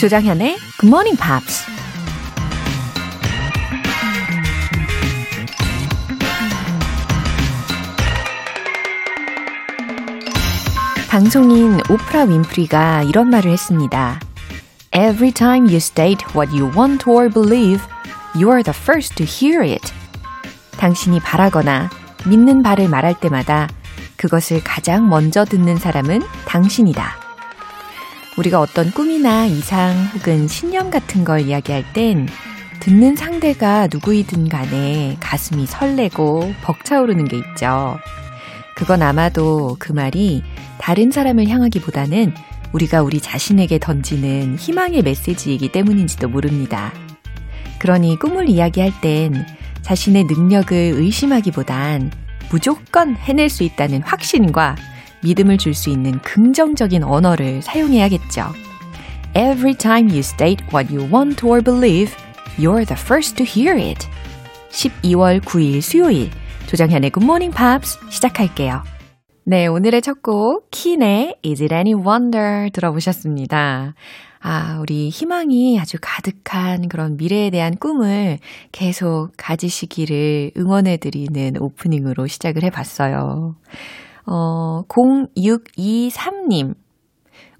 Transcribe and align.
조장현의 0.00 0.56
Good 0.80 0.86
Morning 0.86 1.20
Pops. 1.20 1.66
방송인 11.10 11.80
오프라 11.90 12.22
윈프리가 12.22 13.02
이런 13.02 13.28
말을 13.28 13.50
했습니다. 13.50 14.18
Every 14.96 15.32
time 15.32 15.66
you 15.66 15.76
state 15.76 16.26
what 16.34 16.50
you 16.50 16.72
want 16.74 17.04
or 17.06 17.28
believe, 17.28 17.82
you 18.34 18.50
are 18.50 18.62
the 18.62 18.74
first 18.74 19.16
to 19.16 19.26
hear 19.26 19.62
it. 19.62 19.92
당신이 20.78 21.20
바라거나 21.20 21.90
믿는 22.24 22.62
바를 22.62 22.88
말할 22.88 23.20
때마다 23.20 23.68
그것을 24.16 24.64
가장 24.64 25.10
먼저 25.10 25.44
듣는 25.44 25.76
사람은 25.76 26.22
당신이다. 26.46 27.19
우리가 28.40 28.58
어떤 28.58 28.90
꿈이나 28.90 29.44
이상 29.44 29.94
혹은 30.14 30.48
신념 30.48 30.90
같은 30.90 31.24
걸 31.24 31.42
이야기할 31.42 31.92
땐 31.92 32.26
듣는 32.80 33.14
상대가 33.14 33.86
누구이든 33.92 34.48
간에 34.48 35.18
가슴이 35.20 35.66
설레고 35.66 36.54
벅차오르는 36.62 37.26
게 37.26 37.36
있죠. 37.36 37.98
그건 38.74 39.02
아마도 39.02 39.76
그 39.78 39.92
말이 39.92 40.42
다른 40.78 41.10
사람을 41.10 41.48
향하기보다는 41.48 42.32
우리가 42.72 43.02
우리 43.02 43.20
자신에게 43.20 43.78
던지는 43.78 44.56
희망의 44.56 45.02
메시지이기 45.02 45.70
때문인지도 45.72 46.28
모릅니다. 46.28 46.94
그러니 47.78 48.18
꿈을 48.18 48.48
이야기할 48.48 49.02
땐 49.02 49.44
자신의 49.82 50.24
능력을 50.24 50.74
의심하기보단 50.74 52.10
무조건 52.50 53.16
해낼 53.16 53.50
수 53.50 53.64
있다는 53.64 54.02
확신과 54.02 54.76
믿음을 55.22 55.58
줄 55.58 55.74
수 55.74 55.90
있는 55.90 56.18
긍정적인 56.20 57.02
언어를 57.04 57.62
사용해야겠죠. 57.62 58.46
Every 59.36 59.74
time 59.74 60.08
you 60.10 60.20
state 60.20 60.64
what 60.72 60.94
you 60.94 61.08
want 61.12 61.44
or 61.46 61.62
believe, 61.62 62.14
you're 62.58 62.84
the 62.84 63.00
first 63.00 63.36
to 63.36 63.46
hear 63.46 63.78
it. 63.78 64.06
12월 64.70 65.40
9일 65.40 65.80
수요일 65.80 66.30
조정현의 66.66 67.10
Good 67.10 67.24
Morning 67.24 67.56
Pops 67.56 67.98
시작할게요. 68.10 68.82
네, 69.44 69.66
오늘의 69.66 70.02
첫 70.02 70.22
곡, 70.22 70.70
킨의 70.70 71.38
Is 71.44 71.62
It 71.62 71.74
Any 71.74 71.94
Wonder 71.94 72.70
들어보셨습니다. 72.72 73.94
아, 74.42 74.78
우리 74.80 75.08
희망이 75.10 75.78
아주 75.78 75.98
가득한 76.00 76.88
그런 76.88 77.16
미래에 77.16 77.50
대한 77.50 77.76
꿈을 77.76 78.38
계속 78.72 79.30
가지시기를 79.36 80.52
응원해드리는 80.56 81.56
오프닝으로 81.60 82.26
시작을 82.26 82.62
해봤어요. 82.64 83.56
어, 84.30 84.84
0623님. 84.88 86.74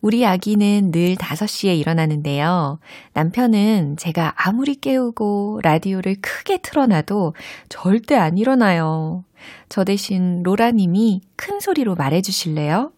우리 0.01 0.25
아기는 0.25 0.93
늘 0.93 1.17
5시에 1.17 1.77
일어나는데요. 1.77 2.79
남편은 3.13 3.97
제가 3.99 4.33
아무리 4.37 4.77
깨우고 4.77 5.61
라디오를 5.63 6.17
크게 6.23 6.59
틀어놔도 6.59 7.35
절대 7.69 8.15
안 8.15 8.39
일어나요. 8.39 9.25
저 9.69 9.85
대신 9.85 10.43
로라님이 10.45 11.23
큰 11.37 11.59
소리로 11.59 11.97
말해주실래요? 11.97 12.93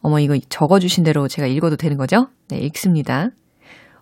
어머, 0.00 0.18
이거 0.18 0.38
적어주신 0.48 1.04
대로 1.04 1.28
제가 1.28 1.46
읽어도 1.46 1.76
되는 1.76 1.98
거죠? 1.98 2.28
네, 2.48 2.58
읽습니다. 2.60 3.28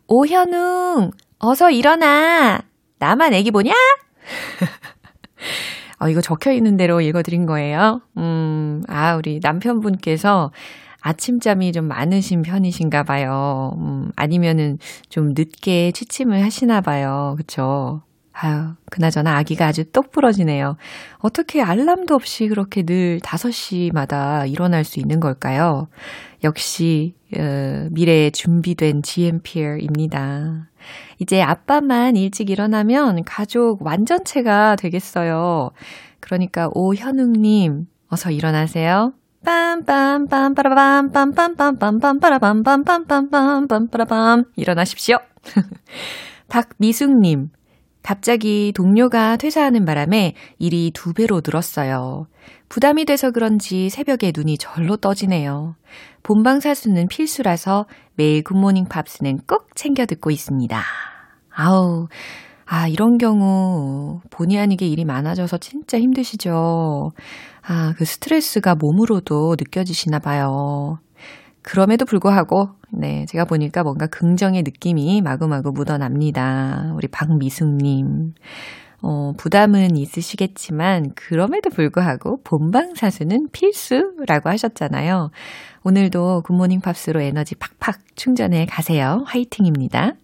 오현웅, 0.06 1.10
어서 1.40 1.70
일어나! 1.70 2.60
나만 3.00 3.34
애기 3.34 3.50
보냐? 3.50 3.72
어, 6.00 6.08
이거 6.08 6.20
적혀 6.20 6.52
있는 6.52 6.76
대로 6.76 7.00
읽어드린 7.00 7.46
거예요. 7.46 8.00
음, 8.16 8.82
아, 8.88 9.16
우리 9.16 9.40
남편분께서 9.42 10.52
아침잠이 11.00 11.72
좀 11.72 11.86
많으신 11.86 12.42
편이신가 12.42 13.04
봐요. 13.04 13.74
음, 13.78 14.10
아니면은 14.16 14.78
좀 15.08 15.34
늦게 15.36 15.92
취침을 15.92 16.42
하시나 16.42 16.80
봐요. 16.80 17.34
그쵸? 17.38 18.02
아유, 18.40 18.74
그나저나 18.90 19.36
아기가 19.36 19.66
아주 19.66 19.84
똑 19.90 20.12
부러지네요. 20.12 20.76
어떻게 21.18 21.60
알람도 21.60 22.14
없이 22.14 22.46
그렇게 22.46 22.84
늘 22.84 23.18
5시마다 23.18 24.48
일어날 24.48 24.84
수 24.84 25.00
있는 25.00 25.18
걸까요? 25.18 25.88
역시, 26.44 27.16
어, 27.36 27.88
미래에 27.90 28.30
준비된 28.30 29.02
GMPR입니다. 29.02 30.68
이제 31.18 31.42
아빠만 31.42 32.14
일찍 32.14 32.50
일어나면 32.50 33.24
가족 33.24 33.84
완전체가 33.84 34.76
되겠어요. 34.76 35.70
그러니까 36.20 36.70
오현웅님, 36.72 37.86
어서 38.08 38.30
일어나세요. 38.30 39.14
빰빰빰 39.44 40.54
빠라밤 40.54 41.10
빰빰빰빰빰 41.10 42.20
빠라밤 42.20 42.62
빰빰빰빰빰 42.62 43.90
빠라밤 43.90 44.44
일어나십시오. 44.54 45.16
박미숙님, 46.48 47.50
갑자기 48.08 48.72
동료가 48.74 49.36
퇴사하는 49.36 49.84
바람에 49.84 50.32
일이 50.58 50.90
두 50.94 51.12
배로 51.12 51.42
늘었어요. 51.44 52.26
부담이 52.70 53.04
돼서 53.04 53.30
그런지 53.30 53.90
새벽에 53.90 54.32
눈이 54.34 54.56
절로 54.56 54.96
떠지네요. 54.96 55.74
본방 56.22 56.60
사수는 56.60 57.08
필수라서 57.08 57.84
매일 58.14 58.42
굿모닝 58.44 58.86
팝스는 58.86 59.40
꼭 59.46 59.66
챙겨 59.74 60.06
듣고 60.06 60.30
있습니다. 60.30 60.82
아우, 61.50 62.08
아, 62.64 62.88
이런 62.88 63.18
경우 63.18 64.22
본의 64.30 64.58
아니게 64.58 64.86
일이 64.86 65.04
많아져서 65.04 65.58
진짜 65.58 66.00
힘드시죠? 66.00 67.10
아, 67.60 67.92
그 67.98 68.06
스트레스가 68.06 68.74
몸으로도 68.74 69.56
느껴지시나 69.58 70.18
봐요. 70.18 70.98
그럼에도 71.62 72.04
불구하고, 72.04 72.70
네, 72.92 73.26
제가 73.26 73.44
보니까 73.44 73.82
뭔가 73.82 74.06
긍정의 74.06 74.62
느낌이 74.62 75.20
마구마구 75.22 75.72
묻어납니다. 75.72 76.92
우리 76.94 77.08
박미숙님. 77.08 78.34
어, 79.02 79.32
부담은 79.36 79.96
있으시겠지만, 79.96 81.12
그럼에도 81.14 81.70
불구하고 81.70 82.40
본방사수는 82.42 83.48
필수라고 83.52 84.48
하셨잖아요. 84.48 85.30
오늘도 85.84 86.42
굿모닝 86.42 86.80
팝스로 86.80 87.20
에너지 87.20 87.54
팍팍 87.54 88.16
충전해 88.16 88.66
가세요. 88.66 89.22
화이팅입니다. 89.26 90.14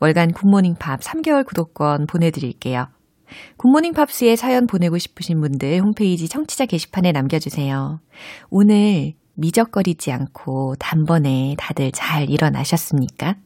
월간 0.00 0.32
굿모닝 0.32 0.74
팝스 0.78 1.00
3개월 1.00 1.46
구독권 1.46 2.06
보내드릴게요. 2.06 2.88
굿모닝 3.56 3.92
팝스에 3.92 4.36
사연 4.36 4.66
보내고 4.66 4.98
싶으신 4.98 5.40
분들 5.40 5.80
홈페이지 5.80 6.28
청취자 6.28 6.66
게시판에 6.66 7.12
남겨주세요. 7.12 8.00
오늘 8.50 9.14
미적거리지 9.36 10.12
않고 10.12 10.74
단번에 10.78 11.54
다들 11.58 11.92
잘 11.92 12.28
일어나셨습니까? 12.30 13.36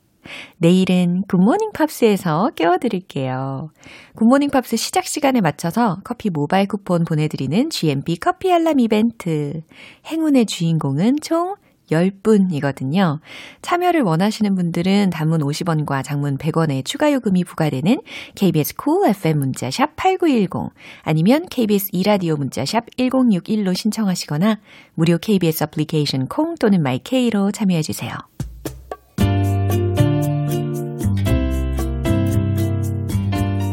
내일은 0.58 1.22
굿모닝 1.28 1.72
팝스에서 1.72 2.50
깨워드릴게요. 2.54 3.70
굿모닝 4.16 4.50
팝스 4.50 4.76
시작 4.76 5.04
시간에 5.06 5.40
맞춰서 5.40 5.98
커피 6.04 6.30
모바일 6.30 6.68
쿠폰 6.68 7.04
보내드리는 7.04 7.70
GMP 7.70 8.16
커피 8.16 8.52
알람 8.52 8.80
이벤트. 8.80 9.62
행운의 10.06 10.46
주인공은 10.46 11.16
총 11.22 11.56
10분이거든요. 11.90 13.20
참여를 13.62 14.02
원하시는 14.02 14.54
분들은 14.54 15.10
단문 15.10 15.40
50원과 15.40 16.04
장문 16.04 16.38
100원의 16.38 16.84
추가 16.84 17.12
요금이 17.12 17.44
부과되는 17.44 18.00
KBS 18.34 18.74
cool 18.82 19.10
FM 19.10 19.38
문자샵 19.38 19.96
8910 19.96 20.72
아니면 21.02 21.46
KBS 21.50 21.88
이라디오 21.92 22.36
문자샵 22.36 22.86
1061로 22.96 23.74
신청하시거나 23.74 24.58
무료 24.94 25.18
KBS 25.18 25.64
애플리케이션 25.64 26.26
콩 26.26 26.54
또는 26.56 26.82
마이케이로 26.82 27.52
참여해 27.52 27.82
주세요. 27.82 28.12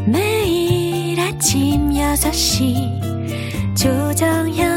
매일 0.06 1.19
아침 1.19 1.89
6시 1.92 3.75
조정현 3.75 4.76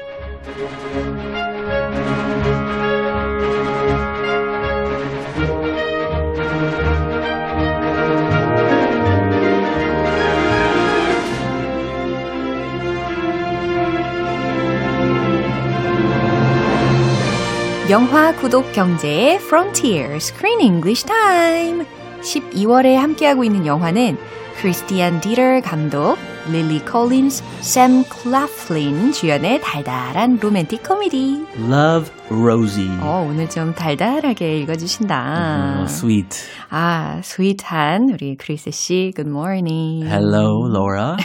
영화 17.91 18.33
구독 18.33 18.71
경제의 18.71 19.35
Frontier 19.35 20.15
Screen 20.15 20.61
English 20.61 21.05
Time. 21.05 21.85
12월에 22.21 22.95
함께하고 22.95 23.43
있는 23.43 23.65
영화는 23.65 24.17
크리스티안 24.61 25.19
디터 25.19 25.59
감독, 25.61 26.17
릴리 26.49 26.85
콜린스, 26.85 27.43
샘 27.59 28.05
클라플린 28.05 29.11
주연의 29.11 29.59
달달한 29.59 30.39
로맨틱 30.39 30.83
코미디. 30.83 31.47
Love 31.69 32.09
Rosie. 32.29 32.97
어, 33.01 33.27
오늘 33.29 33.49
좀 33.49 33.75
달달하게 33.75 34.59
읽어주신다. 34.59 35.79
Oh, 35.79 35.83
sweet. 35.89 36.47
아, 36.69 37.19
sweet한 37.21 38.11
우리 38.13 38.37
크리스 38.37 38.71
씨, 38.71 39.11
good 39.13 39.29
morning. 39.29 40.05
Hello, 40.07 40.65
Laura. 40.65 41.17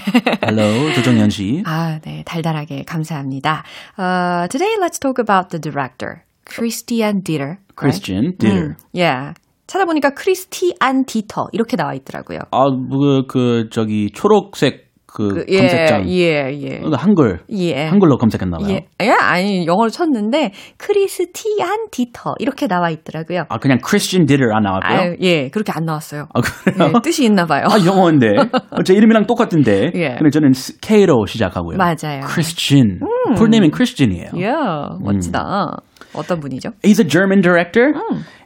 Hello, 0.43 0.93
조정현 0.95 1.31
씨. 1.31 1.63
아, 1.65 2.01
네, 2.03 2.25
달달하게 2.25 2.83
감사합니다. 2.83 3.63
Uh, 3.97 4.49
today, 4.49 4.75
let's 4.81 4.99
talk 4.99 5.21
about 5.21 5.51
the 5.51 5.61
director, 5.61 6.26
Christian 6.49 7.23
Ditter. 7.23 7.59
Christian 7.79 8.37
Ditter. 8.39 8.69
음, 8.69 8.77
yeah. 8.95 9.35
찾아보니까 9.67 10.11
크리스티안 10.11 11.05
디터 11.07 11.49
이렇게 11.53 11.77
나와 11.77 11.93
있더라고요. 11.95 12.39
아, 12.53 12.65
그, 12.71 13.27
그, 13.27 13.69
저기, 13.71 14.11
초록색 14.15 14.87
그, 15.17 15.29
그, 15.29 15.45
예, 15.49 15.59
검색장. 15.61 16.09
예, 16.11 16.53
예. 16.61 16.81
그 16.81 16.91
한글. 16.95 17.41
예. 17.51 17.87
한글로 17.87 18.19
검색했나 18.19 18.59
봐요. 18.59 18.69
예, 18.71 18.87
예, 19.01 19.11
아니 19.11 19.67
영어로 19.67 19.89
쳤는데 19.89 20.53
크리스티안 20.77 21.89
디터 21.91 22.35
이렇게 22.39 22.67
나와 22.67 22.91
있더라고요. 22.91 23.45
아, 23.49 23.57
그냥 23.57 23.79
Christian 23.83 24.27
Ditter 24.27 24.53
안 24.55 24.65
나왔고요? 24.65 24.99
아유, 24.99 25.17
예, 25.23 25.49
그렇게 25.49 25.73
안 25.73 25.87
나왔어요. 25.87 26.27
아, 26.35 26.41
그래요? 26.43 26.93
예, 26.95 27.01
뜻이 27.03 27.25
있나 27.25 27.47
봐요. 27.47 27.65
아, 27.65 27.83
영어인데. 27.83 28.27
제 28.85 28.93
이름이랑 28.93 29.27
똑같은데. 29.27 29.91
예. 29.95 30.17
근데 30.19 30.29
저는 30.31 30.53
K로 30.83 31.25
시작하고요. 31.25 31.79
맞아요. 31.79 32.21
Christian. 32.29 33.01
풀네임은 33.39 33.71
Christian이에요. 33.73 34.33
예, 34.37 34.53
멋지다. 35.01 35.79
어떤 36.16 36.40
분이죠? 36.40 36.72
He's 36.84 37.00
a 37.00 37.04
German 37.08 37.42
director 37.42 37.94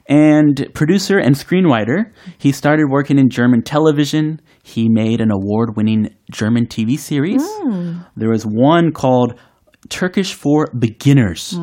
and 0.07 0.67
producer 0.73 1.17
and 1.17 1.35
screenwriter. 1.35 2.11
He 2.37 2.51
started 2.51 2.87
working 2.89 3.17
in 3.17 3.29
German 3.29 3.63
television. 3.63 4.39
He 4.63 4.87
made 4.89 5.19
an 5.21 5.31
award 5.31 5.75
winning 5.75 6.09
German 6.31 6.67
TV 6.67 6.97
series. 6.97 7.41
There 8.15 8.29
was 8.29 8.45
one 8.45 8.91
called 8.91 9.33
Turkish 9.89 10.33
for 10.33 10.67
Beginners 10.77 11.53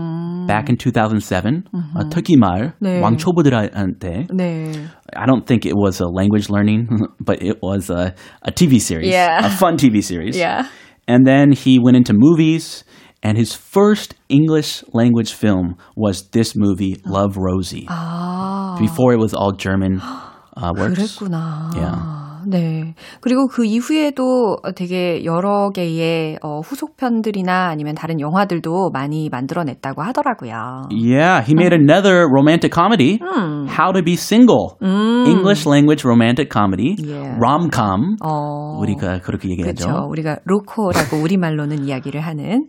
back 0.47 0.69
in 0.69 0.77
2007. 0.77 1.65
어, 1.73 2.09
터키 2.09 2.37
말 2.37 2.73
네. 2.81 3.01
왕초보들한테. 3.01 4.29
네. 4.33 4.73
I 5.17 5.27
don't 5.27 5.47
think 5.47 5.67
it 5.67 5.75
was 5.75 6.01
a 6.01 6.07
language 6.07 6.49
learning, 6.49 6.89
but 7.21 7.43
it 7.43 7.59
was 7.63 7.91
a, 7.91 8.15
a 8.43 8.53
TV 8.53 8.81
series, 8.81 9.09
Yeah. 9.09 9.45
a 9.45 9.51
fun 9.51 9.77
TV 9.77 10.03
series. 10.03 10.37
Yeah. 10.37 10.67
And 11.09 11.27
then 11.27 11.51
he 11.53 11.79
went 11.81 11.97
into 11.97 12.13
movies, 12.15 12.85
and 13.27 13.39
his 13.39 13.55
first 13.55 14.15
English 14.29 14.83
language 14.93 15.33
film 15.33 15.77
was 15.97 16.29
this 16.31 16.55
movie, 16.57 17.01
Love 17.07 17.37
Rosie. 17.37 17.87
아, 17.89 18.77
Before 18.79 19.13
it 19.13 19.19
was 19.19 19.33
all 19.35 19.53
German 19.53 20.01
uh, 20.01 20.73
works. 20.77 20.99
그랬구나. 21.19 21.75
Yeah. 21.75 22.16
네. 22.48 22.94
그리고 23.22 23.48
그 23.48 23.66
이후에도 23.66 24.58
되게 24.76 25.24
여러 25.26 25.70
개의 25.70 26.38
어, 26.44 26.60
후속편들이나 26.60 27.68
아니면 27.70 27.96
다른 27.96 28.20
영화들도 28.20 28.92
많이 28.94 29.30
만들어냈다고 29.30 30.02
하더라고요. 30.04 30.88
Yeah, 30.92 31.44
he 31.46 31.54
made 31.54 31.74
another 31.74 32.28
romantic 32.30 32.74
comedy, 32.74 33.20
How 33.22 33.94
to 33.94 34.04
Be 34.04 34.14
Single. 34.14 34.78
English 34.82 35.68
language 35.68 36.06
romantic 36.06 36.50
comedy, 36.52 36.96
Yeah. 36.98 37.38
rom-com. 37.40 38.18
어, 38.24 38.80
우리가 38.80 39.20
그렇게 39.22 39.50
얘기하죠. 39.50 39.88
그렇죠. 39.88 40.08
우리가 40.10 40.38
로코라고 40.46 41.18
우리말로는 41.24 41.84
이야기를 41.86 42.22
하는. 42.22 42.68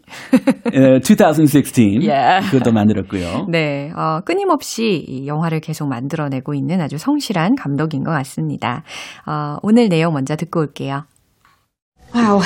Uh, 0.74 1.00
2016. 1.00 2.00
Yeah. 2.02 2.48
그것도 2.50 2.72
만들었고요. 2.72 3.46
네, 3.50 3.90
어, 3.96 4.20
끊임없이 4.24 5.04
이 5.06 5.26
영화를 5.26 5.60
계속 5.60 5.88
만들어내고 5.88 6.54
있는 6.54 6.80
아주 6.80 6.98
성실한 6.98 7.54
감독인 7.56 8.04
것 8.04 8.10
같습니다. 8.12 8.82
어, 9.26 9.56
오늘 9.61 9.89
내용 9.89 10.13
먼저 10.13 10.35
듣고 10.35 10.59
올게요. 10.61 11.05
Wow. 12.13 12.41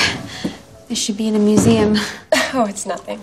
This 0.88 1.00
should 1.00 1.18
be 1.18 1.28
in 1.28 1.36
a 1.36 1.40
museum. 1.40 1.96
Oh, 2.54 2.66
it's 2.66 2.86
nothing. 2.86 3.20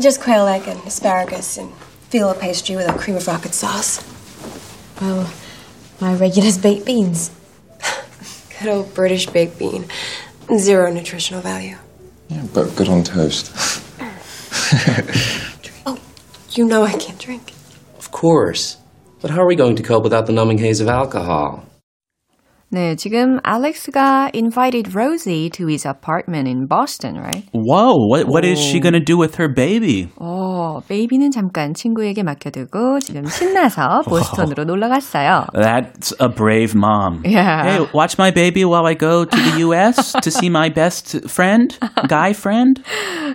Just 0.00 0.20
quail 0.20 0.46
egg 0.46 0.66
and 0.66 0.80
asparagus 0.86 1.56
and 1.56 1.70
phyllo 2.10 2.34
pastry 2.38 2.74
with 2.76 2.88
a 2.88 2.92
cream 2.92 3.16
of 3.16 3.26
rocket 3.28 3.54
sauce. 3.54 4.02
Well, 5.00 5.30
my 6.00 6.14
regular's 6.14 6.58
baked 6.58 6.84
beans. 6.84 7.30
Good 8.58 8.68
old 8.68 8.94
British 8.94 9.26
baked 9.26 9.58
bean. 9.58 9.86
Zero 10.58 10.90
nutritional 10.90 11.42
value. 11.42 11.76
Yeah, 12.28 12.42
but 12.52 12.74
good 12.74 12.88
on 12.88 13.04
toast. 13.04 13.52
Oh, 15.86 15.98
you 16.52 16.66
know 16.66 16.82
I 16.82 16.92
can't 16.92 17.18
drink. 17.18 17.52
Of 17.98 18.10
course. 18.10 18.78
But 19.20 19.30
how 19.30 19.42
are 19.42 19.46
we 19.46 19.54
going 19.54 19.76
to 19.76 19.82
cope 19.82 20.02
without 20.02 20.26
the 20.26 20.32
numbing 20.32 20.58
haze 20.58 20.80
of 20.80 20.88
alcohol? 20.88 21.64
네, 22.70 22.96
지금 22.96 23.38
알렉스가 23.44 24.30
invited 24.34 24.92
Rosie 24.92 25.48
to 25.50 25.68
his 25.68 25.86
apartment 25.86 26.48
in 26.48 26.66
Boston, 26.66 27.14
right? 27.16 27.44
Whoa, 27.52 27.94
what, 28.08 28.26
what 28.26 28.44
is 28.44 28.58
she 28.58 28.80
going 28.80 28.92
to 28.92 29.00
do 29.00 29.16
with 29.16 29.36
her 29.36 29.48
baby? 29.48 30.08
어, 30.18 30.39
베이비는 30.87 31.31
잠깐 31.31 31.73
친구에게 31.73 32.23
맡겨두고 32.23 32.99
지금 32.99 33.25
신나서 33.25 34.01
보스턴으로 34.07 34.63
놀러 34.63 34.89
갔어요. 34.89 35.45
That's 35.53 36.13
a 36.21 36.27
brave 36.27 36.73
mom. 36.75 37.21
Yeah. 37.25 37.63
Hey, 37.63 37.87
watch 37.93 38.17
my 38.17 38.31
baby 38.31 38.63
while 38.63 38.85
I 38.85 38.95
go 38.95 39.25
to 39.25 39.37
the 39.37 39.59
US 39.67 40.13
to 40.13 40.31
see 40.31 40.49
my 40.49 40.69
best 40.69 41.27
friend, 41.27 41.77
guy 42.07 42.31
friend. 42.31 42.81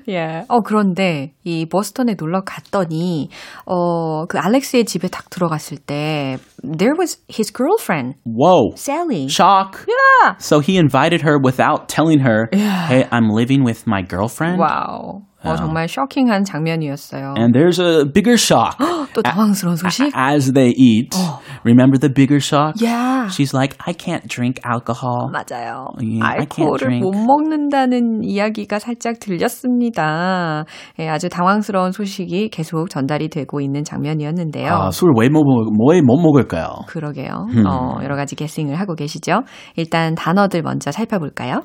예. 0.08 0.44
어, 0.48 0.60
그런데 0.60 1.32
이 1.44 1.66
보스턴에 1.66 2.14
놀러 2.18 2.42
갔더니 2.42 3.28
어, 3.64 4.26
그 4.26 4.38
알렉스의 4.38 4.84
집에 4.84 5.08
딱 5.08 5.30
들어갔을 5.30 5.78
때 5.78 6.38
there 6.62 6.94
was 6.98 7.18
his 7.28 7.50
girlfriend, 7.52 8.16
Whoa. 8.24 8.74
Sally. 8.76 9.28
Shock. 9.28 9.86
Yeah. 9.86 10.34
So 10.38 10.60
he 10.60 10.76
invited 10.76 11.22
her 11.22 11.38
without 11.38 11.88
telling 11.88 12.20
her, 12.20 12.48
hey, 12.52 13.06
I'm 13.10 13.30
living 13.30 13.64
with 13.64 13.86
my 13.86 14.02
girlfriend. 14.02 14.58
와우. 14.58 15.22
어, 15.52 15.56
정말 15.56 15.88
쇼킹한 15.88 16.44
장면이었어요. 16.44 17.34
And 17.36 17.54
there's 17.54 17.78
a 17.80 18.04
bigger 18.04 18.36
shock. 18.36 18.76
또 19.14 19.22
당황스러운 19.22 19.76
소식? 19.76 20.12
As 20.14 20.52
they 20.52 20.74
eat, 20.76 21.16
remember 21.64 21.98
the 21.98 22.12
bigger 22.12 22.40
shock? 22.40 22.74
Yeah. 22.80 23.28
She's 23.28 23.54
like, 23.54 23.76
I 23.86 23.94
can't 23.94 24.26
drink 24.28 24.60
alcohol. 24.64 25.30
맞아요. 25.32 25.88
예, 26.02 26.20
I 26.22 26.46
can't 26.46 26.76
알코올을 26.76 26.78
drink. 26.78 27.00
못 27.02 27.12
먹는다는 27.16 28.22
이야기가 28.24 28.78
살짝 28.78 29.18
들렸습니다. 29.20 30.64
예, 30.98 31.08
아주 31.08 31.28
당황스러운 31.28 31.92
소식이 31.92 32.50
계속 32.50 32.90
전달이 32.90 33.28
되고 33.28 33.60
있는 33.60 33.84
장면이었는데요. 33.84 34.72
아, 34.72 34.90
술왜못 34.90 35.44
못 35.44 36.16
먹을까요? 36.20 36.68
그러게요. 36.88 37.46
어, 37.66 37.98
여러 38.02 38.16
가지 38.16 38.36
게싱을 38.36 38.78
하고 38.78 38.94
계시죠. 38.94 39.42
일단 39.76 40.14
단어들 40.14 40.62
먼저 40.62 40.90
살펴볼까요? 40.92 41.62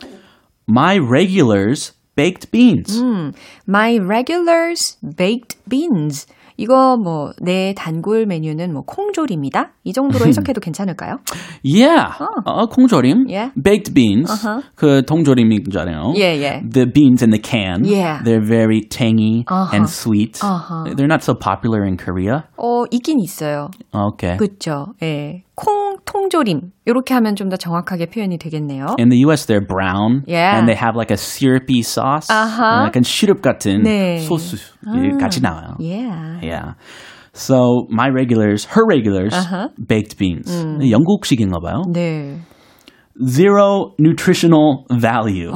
My 0.70 1.00
regulars 1.00 1.94
baked 2.22 2.51
beans. 2.51 3.01
My 3.68 3.98
regulars 3.98 4.98
baked 5.18 5.58
beans. 5.68 6.28
이거 6.58 6.96
뭐 6.98 7.32
내 7.42 7.74
단골 7.75 8.28
메뉴는 8.28 8.72
뭐 8.72 8.84
콩조림이다. 8.86 9.72
이 9.84 9.94
정도로 9.94 10.28
해석해도 10.28 10.62
괜찮을까요? 10.62 11.18
Yeah. 11.66 12.13
어, 12.46 12.68
콩조림. 12.68 13.25
Yeah. 13.28 13.50
Baked 13.56 13.94
beans. 13.96 14.30
Uh-huh. 14.30 14.62
그 14.75 15.01
통조림이잖아요. 15.06 16.13
Yeah, 16.16 16.34
yeah. 16.38 16.62
The 16.62 16.86
beans 16.86 17.24
in 17.24 17.32
the 17.32 17.40
can. 17.42 17.84
Yeah. 17.84 18.22
They're 18.24 18.46
very 18.46 18.82
tangy 18.82 19.44
Uh-huh. 19.48 19.74
and 19.75 19.90
sweet. 19.90 20.38
Uh-huh. 20.44 20.94
They're 20.94 21.08
not 21.10 21.24
so 21.24 21.34
popular 21.34 21.84
in 21.84 21.98
Korea. 21.98 22.44
어, 22.58 22.86
있긴 22.92 23.18
있어요. 23.24 23.72
Okay. 23.92 24.38
그렇죠. 24.38 24.94
예. 25.01 25.44
콩 25.55 25.97
통조림. 26.05 26.73
이렇게 26.85 27.15
하면 27.15 27.35
좀 27.37 27.49
더 27.49 27.57
정확하게 27.57 28.07
표현이 28.07 28.38
되겠네요. 28.38 28.97
In 28.99 29.09
the 29.09 29.19
US, 29.26 29.47
they're 29.47 29.65
brown. 29.67 30.23
Yeah. 30.26 30.57
And 30.57 30.67
they 30.69 30.76
have 30.76 30.97
like 30.97 31.11
a 31.11 31.17
syrupy 31.17 31.83
sauce. 31.83 32.29
Uh-huh. 32.31 32.87
약간 32.87 33.03
시럽 33.03 33.41
같은 33.43 33.83
네. 33.83 34.19
소스 34.19 34.57
같이 35.19 35.41
나와요. 35.41 35.76
Yeah. 35.79 36.38
Yeah. 36.43 36.75
So 37.33 37.87
my 37.91 38.09
regulars, 38.09 38.65
her 38.75 38.85
regulars, 38.88 39.35
Uh-huh. 39.35 39.69
baked 39.76 40.17
beans. 40.19 40.49
영국식인가 40.91 41.59
봐요. 41.61 41.83
네. 41.93 42.38
Zero 43.27 43.94
nutritional 44.00 44.86
value. 45.00 45.51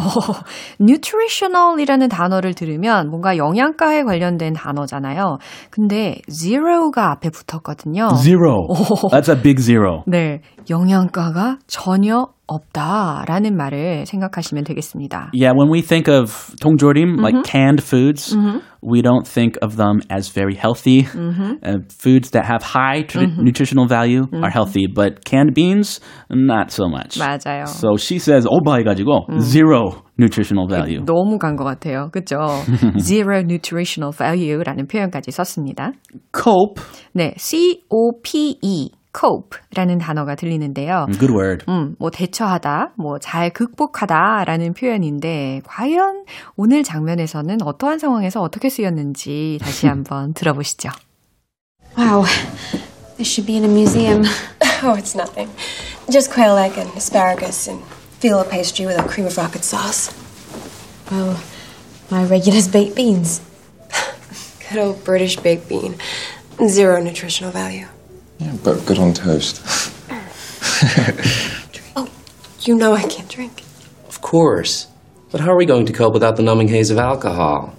nutritional이라는 0.80 2.10
단어를 2.10 2.54
들으면 2.54 3.10
뭔가 3.10 3.38
영양가에 3.38 4.04
관련된 4.04 4.54
단어잖아요. 4.54 5.38
근데 5.70 6.22
zero가 6.30 7.12
앞에 7.12 7.30
붙었거든요. 7.30 8.10
Zero. 8.16 8.68
That's 9.12 9.30
a 9.30 9.42
big 9.42 9.62
zero. 9.62 10.04
네. 10.06 10.42
영양가가 10.70 11.60
전혀 11.68 12.28
없다라는 12.48 13.58
말을 13.58 14.06
생각하시면 14.06 14.64
되겠습니다. 14.66 15.32
Yeah, 15.34 15.54
when 15.58 15.72
we 15.72 15.82
think 15.82 16.08
of 16.08 16.54
통조림, 16.62 17.18
like 17.20 17.44
canned 17.44 17.82
foods, 17.82 18.36
we 18.84 19.02
don't 19.02 19.26
think 19.26 19.58
of 19.64 19.78
them 19.78 20.00
as 20.12 20.30
very 20.30 20.54
healthy. 20.54 21.08
Uh, 21.64 21.80
foods 21.90 22.30
that 22.38 22.46
have 22.46 22.62
high 22.62 23.02
tr- 23.02 23.26
nutritional 23.42 23.88
value 23.88 24.28
are 24.44 24.52
healthy, 24.52 24.86
but 24.86 25.26
canned 25.26 25.56
beans, 25.56 26.00
not 26.30 26.70
so 26.70 26.88
much. 26.88 27.18
맞아요. 27.18 27.66
So 27.66 27.98
she 27.98 28.20
says, 28.20 28.46
오바 28.46 28.78
해가지고, 28.78 29.40
zero 29.42 30.04
nutritional 30.20 30.68
value. 30.70 31.04
너무 31.04 31.40
간 31.40 31.56
것 31.56 31.64
같아요. 31.64 32.10
그죠? 32.12 32.38
zero 33.00 33.40
nutritional 33.42 34.14
value라는 34.14 34.86
표현까지 34.86 35.32
썼습니다. 35.32 35.94
Cope, 36.32 36.84
네. 37.14 37.34
C-O-P-E. 37.38 38.92
Cope라는 39.18 39.98
단어가 40.00 40.36
들리는데요. 40.36 41.06
Good 41.18 41.32
word. 41.34 41.66
음, 41.70 41.96
뭐 42.00 42.10
대처하다, 42.10 42.94
뭐 42.98 43.18
잘 43.20 43.50
극복하다라는 43.52 44.74
표현인데 44.74 45.62
과연 45.66 46.26
오늘 46.56 46.84
장면에서는 46.84 47.62
어떠한 47.62 48.00
상황에서 48.00 48.42
어떻게 48.42 48.70
쓰였는지 48.70 49.60
다시 49.62 49.88
한번 49.88 50.34
들어보시죠. 50.34 50.90
Wow. 51.98 52.26
This 53.18 53.30
should 53.32 53.48
be 53.48 53.56
in 53.56 53.64
a 53.64 53.70
museum. 53.70 54.24
Oh, 54.84 54.94
it's 54.98 55.16
nothing. 55.16 55.50
Just 56.12 56.32
quail 56.34 56.58
egg 56.58 56.78
and 56.78 56.92
asparagus 56.98 57.70
and 57.70 57.82
phyllo 58.20 58.44
pastry 58.44 58.86
with 58.86 59.00
a 59.00 59.08
cream 59.08 59.26
of 59.26 59.38
rocket 59.38 59.64
sauce. 59.64 60.12
Well, 61.10 61.38
my 62.12 62.26
regular's 62.26 62.68
baked 62.68 62.96
beans. 62.96 63.40
Good 64.70 64.80
old 64.80 65.04
British 65.06 65.38
baked 65.38 65.70
bean. 65.70 65.96
Zero 66.68 67.02
nutritional 67.02 67.52
value. 67.54 67.88
Yeah, 68.40 68.56
but 68.64 68.86
good 68.86 68.98
on 69.00 69.14
toast. 69.14 69.62
Oh, 71.96 72.10
you 72.62 72.76
know 72.76 72.94
I 72.94 73.04
can't 73.04 73.30
drink. 73.30 73.64
Of 74.08 74.22
course. 74.22 74.88
But 75.32 75.40
how 75.42 75.52
are 75.52 75.58
we 75.58 75.66
going 75.66 75.86
to 75.86 75.94
cope 75.94 76.14
without 76.14 76.36
the 76.36 76.44
numbing 76.44 76.68
haze 76.68 76.92
of 76.92 76.98
alcohol? 76.98 77.74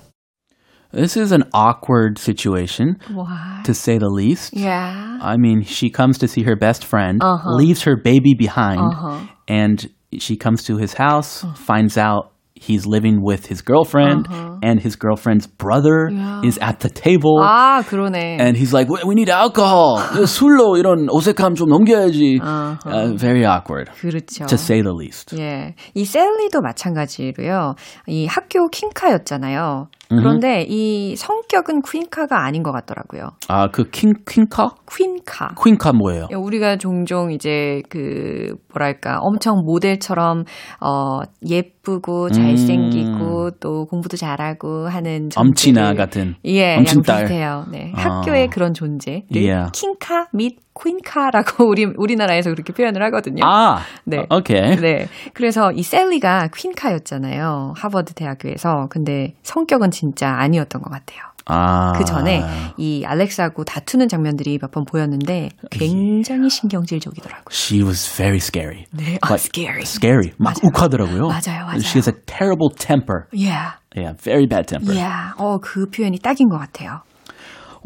This 0.93 1.17
is 1.17 1.31
an 1.33 1.45
awkward 1.53 2.19
situation, 2.19 2.99
Why? 3.13 3.61
to 3.65 3.75
say 3.75 3.99
the 3.99 4.09
least. 4.09 4.55
Yeah. 4.57 5.19
I 5.21 5.37
mean, 5.37 5.63
she 5.63 5.91
comes 5.91 6.19
to 6.19 6.29
see 6.29 6.43
her 6.45 6.57
best 6.57 6.85
friend, 6.85 7.23
Uh-huh. 7.23 7.55
leaves 7.55 7.83
her 7.83 7.97
baby 7.97 8.35
behind, 8.35 9.29
and 9.47 9.91
she 10.19 10.37
comes 10.37 10.65
to 10.65 10.79
his 10.79 10.95
house, 10.95 11.45
Uh. 11.45 11.53
finds 11.55 11.99
out 11.99 12.33
he's 12.56 12.86
living 12.86 13.22
with 13.24 13.48
his 13.48 13.62
girlfriend, 13.64 14.28
Uh-huh. 14.30 14.60
and 14.62 14.80
his 14.80 14.96
girlfriend's 14.96 15.48
brother 15.48 16.10
is 16.44 16.60
at 16.62 16.80
the 16.82 16.90
table. 16.90 17.40
아, 17.42 17.82
그러네. 17.82 18.38
And 18.40 18.56
he's 18.56 18.72
like, 18.72 18.88
we, 18.88 19.00
we 19.04 19.16
need 19.16 19.30
alcohol. 19.30 19.98
술로 20.28 20.78
이런 20.78 21.08
어색함 21.10 21.56
좀 21.56 21.70
넘겨야지. 21.70 22.40
Uh, 22.40 23.16
very 23.18 23.44
awkward, 23.46 23.90
그렇죠. 24.00 24.46
to 24.46 24.58
say 24.58 24.82
the 24.84 24.94
least. 24.94 25.34
예. 25.40 25.74
이 25.96 26.06
셀리도 26.06 26.62
마찬가지로요. 26.62 27.74
이 28.08 28.28
학교 28.28 28.68
퀸카였잖아요. 28.70 29.88
그런데 30.09 30.65
이 30.69 31.17
성격은 31.17 31.83
퀸카가 31.83 32.45
아닌 32.45 32.63
것 32.63 32.73
같더라고요. 32.73 33.31
아, 33.49 33.69
그 33.71 33.91
퀸, 33.91 34.15
퀸카? 34.29 34.75
퀸카. 34.91 35.55
퀸카 35.63 35.93
뭐예요? 35.93 36.29
우리가 36.37 36.77
종종 36.77 37.33
이제 37.33 37.83
그 37.89 38.55
뭐랄까 38.73 39.19
엄청 39.21 39.65
모델처럼 39.65 40.45
어 40.81 41.21
예쁘고 41.47 42.31
잘생기고 42.31 43.53
또 43.61 43.87
공부도 43.87 44.17
잘하고 44.17 44.87
하는 44.89 45.29
엄친아 45.35 45.95
같은. 45.95 46.37
예, 46.45 46.77
엄친딸. 46.77 47.23
비슷해요. 47.25 47.67
네. 47.71 47.93
아. 47.97 48.01
학교의 48.01 48.49
그런 48.49 48.75
존재를 48.75 49.25
Yeah. 49.35 49.71
킹카 49.73 50.29
및 50.33 50.59
퀸카라고 50.83 51.67
우리 51.71 51.85
우리나라에서 51.97 52.51
그렇게 52.51 52.73
표현을 52.73 53.03
하거든요. 53.05 53.45
아, 53.45 53.81
네. 54.05 54.27
오케이. 54.31 54.77
네. 54.77 55.07
그래서 55.35 55.73
이 55.73 55.83
셀리가 55.83 56.49
퀸카였잖아요. 56.55 57.75
하버드 57.77 58.15
대학교에서. 58.15 58.87
근데 58.91 59.35
성격은 59.43 59.91
진짜 59.91 60.29
아니었던 60.31 60.83
것 60.83 60.91
같아요. 60.91 61.21
아. 61.49 61.93
그 61.97 62.05
전에 62.05 62.43
이 62.77 63.05
알렉스하고 63.07 63.63
다투는 63.65 64.09
장면들이 64.09 64.59
몇 64.61 64.73
번 64.73 64.85
보였는데 64.85 65.51
굉장히 65.71 66.51
신경질적이더라고요. 66.51 67.45
She 67.53 67.83
was 67.85 68.11
very 68.17 68.39
scary. 68.39 68.85
네, 68.91 69.17
아, 69.23 69.35
scary. 69.35 69.83
Scary. 69.83 70.33
막 70.39 70.55
맞아요. 70.55 70.69
욱하더라고요. 70.71 71.29
맞아요, 71.29 71.67
맞아요. 71.67 71.79
She 71.79 71.99
has 72.03 72.09
a 72.11 72.15
terrible 72.27 72.69
temper. 72.77 73.27
Yeah. 73.33 73.75
Yeah, 73.95 74.17
very 74.21 74.47
bad 74.49 74.67
temper. 74.67 74.93
Yeah. 74.93 75.35
어, 75.39 75.59
그 75.63 75.87
표현이 75.89 76.19
딱인 76.19 76.49
것 76.51 76.59
같아요. 76.59 77.03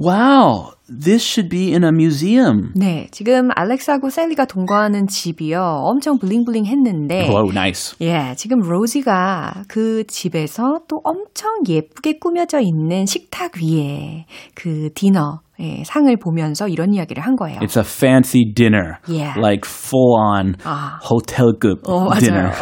Wow, 0.01 0.73
this 0.89 1.23
should 1.23 1.51
be 1.51 1.75
in 1.75 1.85
a 1.85 1.91
museum. 1.91 2.73
네. 2.75 3.07
지금 3.11 3.51
알렉스하고 3.55 4.09
셀리가 4.09 4.47
동거하는 4.47 5.07
집이요. 5.09 5.61
엄청 5.61 6.19
블링블링 6.19 6.65
했는데. 6.65 7.29
Whoa, 7.29 7.51
nice. 7.51 7.95
예, 8.01 8.35
지금 8.35 8.61
로지가 8.61 9.65
그 9.69 10.05
집에서 10.07 10.81
또 10.89 11.03
엄청 11.05 11.65
예쁘게 11.69 12.19
꾸며져 12.19 12.61
있는 12.61 13.05
식탁 13.05 13.59
위에 13.59 14.25
그 14.55 14.89
디너, 14.95 15.43
예, 15.61 15.85
상을 15.85 16.15
보면서 16.17 16.69
이런 16.69 16.95
이야기를 16.95 17.23
한 17.23 17.37
거예요. 17.37 17.61
It's 17.61 17.77
a 17.77 17.85
fancy 17.85 18.45
dinner. 18.55 18.99
Yeah. 19.07 19.39
Like 19.39 19.69
full 19.69 20.17
on 20.19 20.57
아. 20.65 20.99
hotel급 21.03 21.87
어, 21.87 22.09
dinner. 22.19 22.53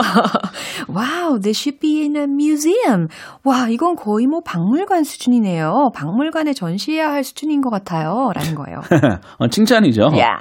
wow, 0.88 1.38
this 1.40 1.56
should 1.56 1.78
be 1.80 2.02
in 2.02 2.16
a 2.16 2.26
museum. 2.26 3.08
와, 3.44 3.68
이건 3.68 3.94
거의 3.94 4.26
뭐 4.26 4.40
박물관 4.44 5.04
수준이네요. 5.04 5.90
박물관에 5.94 6.54
전시해야 6.54 7.10
할 7.10 7.22
수준인 7.22 7.60
것 7.60 7.70
같아요. 7.70 8.32
라는 8.34 8.54
거예요. 8.54 8.80
어, 9.38 9.46
칭찬이죠. 9.48 10.10
yeah. 10.12 10.40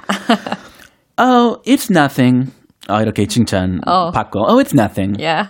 Oh, 1.16 1.58
it's 1.64 1.90
nothing. 1.90 2.50
아, 2.88 3.02
이렇게 3.02 3.26
칭찬 3.26 3.80
어. 3.86 4.10
받고. 4.10 4.40
Oh, 4.48 4.58
it's 4.58 4.72
nothing. 4.74 5.14
yeah. 5.20 5.48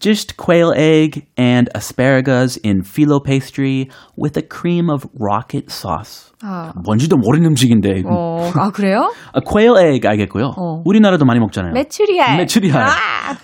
Just 0.00 0.38
quail 0.38 0.72
egg 0.74 1.26
and 1.36 1.68
asparagus 1.74 2.56
in 2.64 2.82
phyllo 2.82 3.20
pastry 3.22 3.90
with 4.16 4.36
a 4.38 4.42
cream 4.42 4.88
of 4.88 5.06
rocket 5.18 5.70
sauce. 5.70 6.32
아. 6.42 6.72
뭔지도 6.86 7.16
모르는 7.18 7.50
음식인데. 7.50 8.04
어, 8.06 8.50
아, 8.54 8.70
그래요? 8.70 9.12
아, 9.34 9.40
quail 9.40 9.76
egg 9.76 10.08
알겠고요. 10.08 10.54
어. 10.56 10.82
우리나라도 10.86 11.26
많이 11.26 11.38
먹잖아요. 11.40 11.74
메추리알. 11.74 12.38
메추리알. 12.38 12.82
아, 12.82 12.90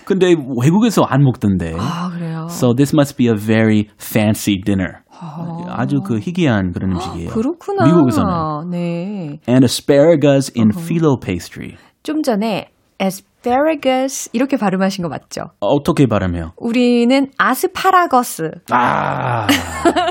근데 0.05 0.33
외국에서 0.33 1.03
안 1.03 1.23
먹던데. 1.23 1.75
아, 1.77 2.09
그래요. 2.11 2.47
So 2.49 2.73
this 2.73 2.91
must 2.95 3.17
be 3.17 3.27
a 3.27 3.35
very 3.35 3.89
fancy 4.01 4.55
dinner. 4.65 5.03
아주 5.69 6.01
그 6.01 6.17
희귀한 6.17 6.71
그런 6.71 6.93
음식이에요. 6.93 7.29
그렇구나. 7.29 7.85
미국에서는. 7.85 8.69
네. 8.71 9.39
And 9.47 9.63
asparagus 9.63 10.51
in 10.55 10.71
phyllo 10.71 11.17
pastry. 11.19 11.75
좀 12.03 12.23
전에 12.23 12.69
asparagus 13.46 14.30
이렇게 14.32 14.56
발음하신 14.56 15.02
거 15.02 15.08
맞죠? 15.08 15.50
어떻게 15.60 16.06
발음해요? 16.06 16.52
우리는 16.56 17.28
아스파라거스 17.36 18.50
아, 18.70 19.46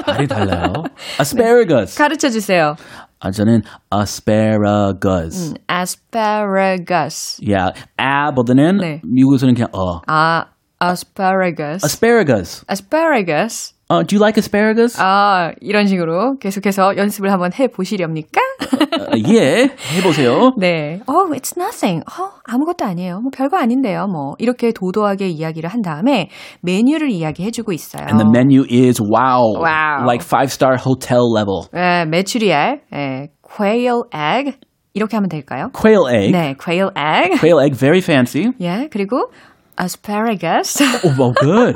발이 0.06 0.28
달라요. 0.28 0.74
asparagus. 1.20 1.98
가르쳐 1.98 2.30
주세요. 2.30 2.76
아, 3.20 3.32
저는 3.32 3.62
asparagus. 3.94 5.54
asparagus. 5.70 7.40
Yeah, 7.42 7.74
a보다는 7.98 8.78
네. 8.78 9.02
미국에서는 9.06 9.54
그냥 9.54 9.70
어. 9.74 10.02
아, 10.08 10.46
asparagus. 10.82 11.84
asparagus. 11.84 12.64
asparagus. 12.70 13.74
어, 13.90 14.04
do 14.08 14.16
you 14.16 14.22
like 14.24 14.38
asparagus? 14.38 14.96
아, 15.02 15.52
이런 15.60 15.86
식으로 15.86 16.38
계속해서 16.40 16.96
연습을 16.96 17.30
한번 17.30 17.52
해 17.54 17.68
보시렵니까? 17.68 18.40
어, 18.72 19.18
예, 19.28 19.70
해보세요. 19.98 20.52
네. 20.58 21.02
Oh, 21.08 21.30
it's 21.36 21.58
nothing. 21.58 22.02
어, 22.08 22.32
아무것도 22.46 22.86
아니에요. 22.86 23.20
뭐 23.20 23.32
별거 23.36 23.58
아닌데요. 23.58 24.08
뭐 24.08 24.36
이렇게 24.40 24.72
도도하게 24.72 25.28
이야기를 25.28 25.70
한 25.70 25.82
다음에 25.82 26.30
메뉴를 26.62 27.12
이야기해 27.12 27.52
주고 27.52 27.74
있어요. 27.74 28.06
And 28.08 28.18
the 28.18 28.30
menu 28.32 28.64
is 28.70 29.02
wow, 29.02 29.60
Wow. 29.60 30.06
like 30.08 30.24
five 30.26 30.50
star 30.50 30.78
hotel 30.80 31.28
level. 31.36 31.68
예, 31.76 32.06
메추리알, 32.06 32.82
예, 32.94 33.28
quail 33.44 34.04
egg 34.16 34.58
이렇게 34.94 35.18
하면 35.18 35.28
될까요? 35.30 35.70
Quail 35.74 36.08
egg, 36.10 36.32
네, 36.32 36.56
quail 36.58 36.92
egg. 36.98 37.40
quail 37.40 37.60
egg, 37.62 37.78
very 37.78 38.00
fancy. 38.00 38.52
예, 38.62 38.88
그리고 38.92 39.32
asparagus. 39.78 40.82
Oh, 41.04 41.16
well, 41.18 41.34
good. 41.40 41.76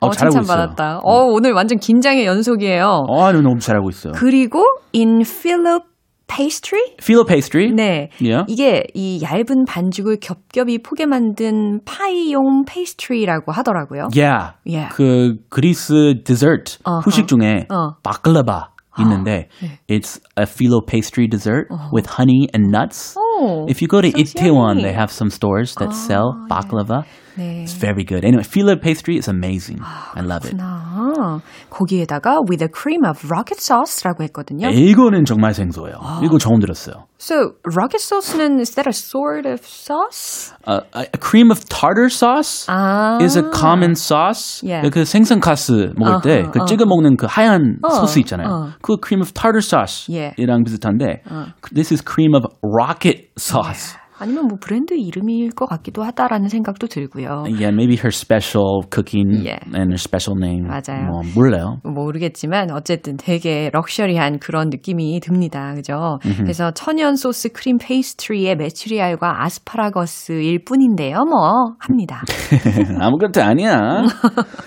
어, 0.00 0.06
어. 0.08 0.10
칭찬받았다. 0.10 1.00
어, 1.02 1.24
오늘 1.26 1.52
완전 1.52 1.78
긴장의 1.78 2.26
연속이에요. 2.26 3.04
어, 3.08 3.24
아니, 3.24 3.40
너무 3.42 3.58
잘하고 3.58 3.90
있어요. 3.90 4.12
그리고 4.16 4.64
in 4.94 5.22
phyllo 5.22 5.80
pastry? 6.26 6.80
Phyllo 6.98 7.24
pastry. 7.24 7.70
네. 7.70 8.08
Yeah. 8.20 8.44
이게 8.48 8.84
이 8.94 9.20
얇은 9.22 9.64
반죽을 9.66 10.18
겹겹이 10.20 10.78
포개 10.78 11.06
만든 11.06 11.80
파이용 11.84 12.64
페이스트리라고 12.66 13.52
하더라고요. 13.52 14.08
Yeah. 14.16 14.52
Yeah. 14.66 14.88
그 14.94 15.36
그리스 15.50 16.14
dessert 16.24 16.78
어허. 16.84 17.00
후식 17.00 17.28
중에 17.28 17.66
어. 17.70 17.96
바클라바 18.02 18.70
있는데 19.00 19.48
it's 19.90 20.20
a 20.38 20.46
phyllo 20.46 20.80
pastry 20.80 21.26
dessert 21.28 21.66
with 21.92 22.06
honey 22.16 22.46
and 22.54 22.70
nuts. 22.70 23.16
오, 23.18 23.66
If 23.68 23.82
you 23.82 23.88
go 23.88 24.00
to 24.00 24.08
Itaewon, 24.08 24.78
yummy. 24.78 24.82
they 24.82 24.92
have 24.94 25.10
some 25.12 25.30
stores 25.30 25.74
that 25.80 25.92
sell 25.92 26.32
baklava. 26.48 27.04
네. 27.37 27.63
It's 27.63 27.73
very 27.73 28.03
good. 28.03 28.25
Anyway, 28.25 28.43
phyllo 28.43 28.75
pastry 28.75 29.15
is 29.15 29.29
amazing. 29.29 29.79
I 29.81 30.21
love 30.21 30.43
it. 30.45 30.55
나 30.57 31.39
거기에다가 31.69 32.41
with 32.49 32.61
a 32.61 32.67
cream 32.67 33.05
of 33.05 33.23
rocket 33.31 33.61
sauce라고 33.61 34.23
했거든요. 34.23 34.69
이거는 34.69 35.23
정말 35.25 35.53
생소해요. 35.53 35.95
이거 36.23 36.37
처음 36.37 36.59
들었어요. 36.59 37.05
So 37.17 37.53
rocket 37.63 38.01
sauce는 38.01 38.59
is 38.59 38.75
that 38.75 38.87
a 38.87 38.93
sort 38.93 39.45
of 39.47 39.61
sauce? 39.65 40.53
Uh, 40.65 40.81
a 40.93 41.07
a 41.13 41.17
cream 41.19 41.51
of 41.51 41.63
tartar 41.69 42.09
sauce 42.09 42.65
아. 42.67 43.21
is 43.21 43.37
a 43.37 43.43
common 43.51 43.95
sauce. 43.95 44.61
Yeah. 44.63 44.89
그 44.89 45.05
생선 45.05 45.39
카스 45.39 45.93
먹을 45.95 46.21
때 46.21 46.41
어허, 46.43 46.51
그 46.51 46.65
찍어 46.65 46.85
먹는 46.85 47.15
그 47.17 47.25
하얀 47.29 47.79
소스 47.83 48.19
있잖아요. 48.19 48.47
어. 48.47 48.69
그 48.81 48.97
cream 49.01 49.21
of 49.21 49.33
tartar 49.33 49.61
Yeah. 50.09 50.35
sauce이랑 50.35 50.63
비슷한데 50.65 51.23
this 51.73 51.91
is 51.93 52.01
cream 52.03 52.33
of 52.35 52.45
rocket 52.63 53.29
sauce. 53.37 53.95
아니면 54.18 54.46
뭐 54.46 54.58
브랜드 54.60 54.94
이름일 54.94 55.50
것 55.50 55.66
같기도 55.66 56.02
하다라는 56.04 56.48
생각도 56.48 56.86
들고요. 56.86 57.44
Yeah, 57.46 57.72
maybe 57.72 57.96
her 57.96 58.10
special 58.12 58.82
cooking 58.90 59.42
Yeah. 59.44 59.58
and 59.74 59.90
her 59.90 59.98
special 59.98 60.38
name. 60.38 60.68
맞아요. 60.68 61.10
뭐 61.10 61.22
몰라요. 61.34 61.80
모르겠지만 61.82 62.70
어쨌든 62.70 63.16
되게 63.16 63.70
럭셔리한 63.72 64.38
그런 64.38 64.68
느낌이 64.70 65.18
듭니다. 65.20 65.74
그죠? 65.74 66.18
그래서 66.38 66.70
천연 66.70 67.16
소스 67.16 67.48
크림 67.50 67.78
페이스트리에 67.78 68.54
메추리알과 68.54 69.42
아스파라거스일 69.44 70.64
뿐인데요. 70.64 71.24
뭐 71.28 71.74
합니다. 71.80 72.22
아무것도 73.00 73.42
아니야. 73.42 74.04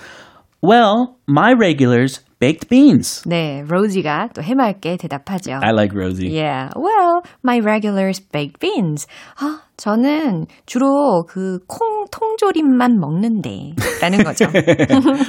well, 0.62 1.16
my 1.28 1.52
regulars 1.54 2.22
baked 2.40 2.68
beans. 2.68 3.22
네, 3.26 3.62
로지가 3.66 4.28
또 4.34 4.42
해맑게 4.42 4.96
대답하죠. 4.96 5.58
I 5.62 5.72
like 5.72 5.92
Rosie. 5.94 6.30
Yeah, 6.30 6.70
well, 6.76 7.22
my 7.44 7.58
regulars 7.60 8.20
baked 8.20 8.60
beans. 8.60 9.06
아, 9.40 9.62
저는 9.76 10.46
주로 10.66 11.24
그 11.28 11.58
콩 11.66 12.06
통조림만 12.10 12.98
먹는데. 13.00 13.74
라는 14.00 14.22
거죠. 14.22 14.46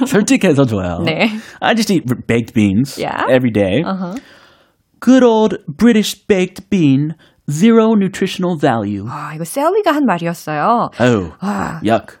솔직해서 0.06 0.64
좋아요. 0.66 1.00
네. 1.04 1.28
I 1.60 1.74
just 1.74 1.92
eat 1.92 2.04
baked 2.26 2.54
beans 2.54 2.96
Yeah? 2.98 3.26
every 3.28 3.50
day. 3.52 3.82
Uh-huh. 3.84 4.14
Good 5.00 5.22
old 5.24 5.56
British 5.66 6.14
baked 6.14 6.68
bean, 6.70 7.14
zero 7.50 7.92
nutritional 7.94 8.56
value. 8.58 9.06
아, 9.08 9.34
이거 9.34 9.44
셀리가 9.44 9.92
한 9.92 10.04
말이었어요. 10.06 10.90
Oh, 11.00 11.32
아. 11.40 11.80
yuck. 11.82 12.16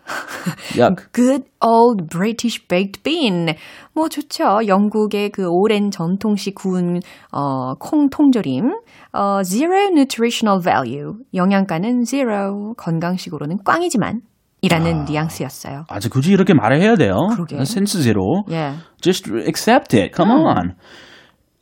yuck. 0.76 1.12
Good 1.12 1.44
old 1.60 2.08
British 2.08 2.66
baked 2.68 3.02
bean. 3.02 3.54
뭐 3.94 4.08
좋죠. 4.08 4.66
영국의 4.66 5.30
그 5.30 5.46
오랜 5.48 5.90
전통식 5.90 6.54
구운 6.54 7.00
어, 7.32 7.74
콩 7.74 8.10
통조림. 8.10 8.72
어, 9.12 9.42
zero 9.42 9.88
nutritional 9.90 10.60
value. 10.62 11.14
영양가는 11.34 12.04
zero. 12.04 12.74
건강식으로는 12.76 13.58
꽝이지만 13.64 14.22
이라는 14.62 15.06
뉘앙스였어요. 15.06 15.84
아주 15.88 16.10
굳이 16.10 16.32
이렇게 16.32 16.52
말을 16.52 16.80
해야 16.80 16.94
돼요. 16.96 17.14
그러게. 17.32 17.64
센스 17.64 18.02
제로. 18.02 18.44
Yeah. 18.46 18.82
Just 19.00 19.30
accept 19.32 19.96
it. 19.96 20.12
Come 20.14 20.30
on. 20.32 20.74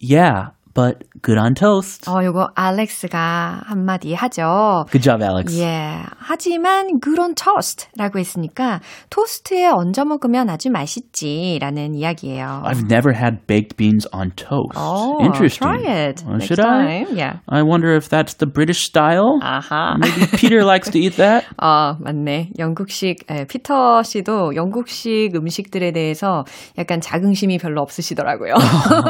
Yeah, 0.00 0.52
but 0.78 1.02
good 1.23 1.37
on 1.40 1.54
toast. 1.54 2.08
어, 2.08 2.23
요거 2.23 2.50
알렉스가 2.54 3.62
한마디 3.66 4.14
하죠. 4.14 4.85
Good 4.92 5.02
job, 5.02 5.20
Alex. 5.25 5.58
예. 5.61 6.04
하지만 6.18 7.00
good 7.02 7.18
on 7.20 7.35
toast라고 7.35 8.20
했으니까 8.20 8.78
토스트에 9.11 9.66
얹어 9.66 10.04
먹으면 10.04 10.49
아주 10.49 10.70
맛있지라는 10.70 11.97
이야기예요. 11.97 12.62
I've 12.64 12.85
never 12.88 13.12
had 13.12 13.47
baked 13.49 13.76
beans 13.76 14.06
on 14.14 14.30
toast. 14.37 14.76
Oh, 14.76 15.18
Interesting. 15.25 15.82
try 15.82 15.82
it 15.82 16.23
Uh, 16.25 16.38
should 16.38 16.61
I? 16.61 17.02
time. 17.04 17.16
Yeah. 17.16 17.38
I 17.49 17.62
wonder 17.62 17.97
if 17.97 18.08
that's 18.08 18.35
the 18.38 18.47
British 18.47 18.85
style. 18.87 19.40
아하. 19.42 19.97
Maybe 19.99 20.26
Peter 20.38 20.62
likes 20.64 20.90
to 20.92 20.99
eat 21.00 21.16
that. 21.16 21.44
아, 21.61 21.97
맞네. 21.99 22.50
영국식, 22.58 23.26
에, 23.30 23.47
피터 23.47 24.02
씨도 24.04 24.54
영국식 24.54 25.35
음식들에 25.35 25.90
대해서 25.90 26.44
약간 26.78 27.00
자긍심이 27.00 27.58
별로 27.58 27.82
없으시더라고요. 27.82 28.54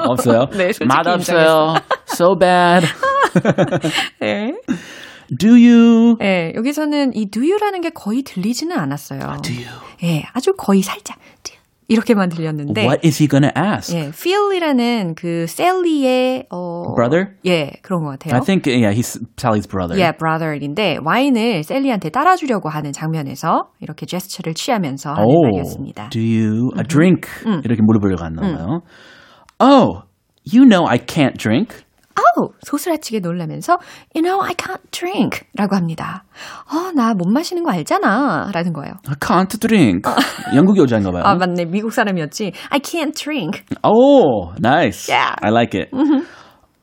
없어요. 0.09 0.47
네, 0.57 0.73
솔직히 0.73 0.87
맛 0.87 1.07
없어요. 1.07 1.58
So 2.07 2.35
bad. 2.39 2.87
네. 4.21 4.55
Do 5.39 5.51
you? 5.51 6.17
네, 6.19 6.53
여기서는 6.57 7.15
이 7.15 7.31
do 7.31 7.43
you라는 7.43 7.81
게 7.83 7.91
거의 7.91 8.23
들리지는 8.23 8.77
않았어요. 8.79 9.21
Do 9.43 9.53
you? 9.55 9.67
예, 10.03 10.25
아주 10.33 10.53
거의 10.57 10.83
살짝 10.83 11.19
이렇게만 11.91 12.29
들렸는데 12.29 12.83
What 12.83 13.01
is 13.07 13.23
he 13.23 13.29
gonna 13.29 13.51
ask? 13.57 13.97
예, 13.97 14.11
Phil이라는 14.11 15.15
그 15.15 15.47
셀리의 15.47 16.45
어 16.51 16.83
Brother? 16.95 17.37
예, 17.47 17.73
그런 17.83 18.05
것 18.05 18.11
같아요. 18.11 18.35
I 18.35 18.41
think 18.45 18.71
yeah, 18.71 18.93
he's 18.95 19.19
Sally's 19.37 19.67
brother. 19.67 19.99
예, 19.99 20.13
brother인데 20.13 20.99
와인을 21.03 21.63
셀리한테 21.63 22.11
따라주려고 22.11 22.69
하는 22.69 22.93
장면에서 22.93 23.69
이렇게 23.81 24.05
제스처를 24.05 24.53
취하면서 24.53 25.13
하는 25.15 25.25
Oh, 25.25 25.43
말이었습니다. 25.47 26.11
do 26.11 26.21
you 26.21 26.71
a 26.77 26.85
drink? 26.87 27.23
이렇게 27.65 27.81
물어보려고 27.83 28.23
한나 28.23 28.43
봐요. 28.43 28.81
Oh, 29.61 30.03
you 30.48 30.66
know 30.66 30.86
I 30.88 30.98
can't 30.98 31.38
drink. 31.38 31.84
아우 32.16 32.50
소스라치게 32.62 33.22
놀라면서 33.22 33.80
You 34.16 34.22
know 34.22 34.40
I 34.44 34.54
can't 34.54 34.82
drink 34.92 35.42
라고 35.56 35.76
합니다. 35.76 36.24
어, 36.72 36.92
나 36.94 37.14
못 37.16 37.28
마시는 37.28 37.64
거 37.64 37.72
알잖아 37.72 38.52
라는 38.54 38.72
거예요. 38.74 38.94
I 39.08 39.16
can't 39.16 39.50
drink. 39.60 40.04
영국 40.56 40.78
여자인가 40.78 41.12
봐요. 41.12 41.24
아 41.26 41.34
맞네 41.36 41.66
미국 41.66 41.92
사람이었지. 41.92 42.52
I 42.70 42.80
can't 42.80 43.16
drink. 43.16 43.64
Oh, 43.84 44.54
nice. 44.60 45.10
Yeah. 45.10 45.34
I 45.42 45.50
like 45.50 45.74
it. 45.74 45.90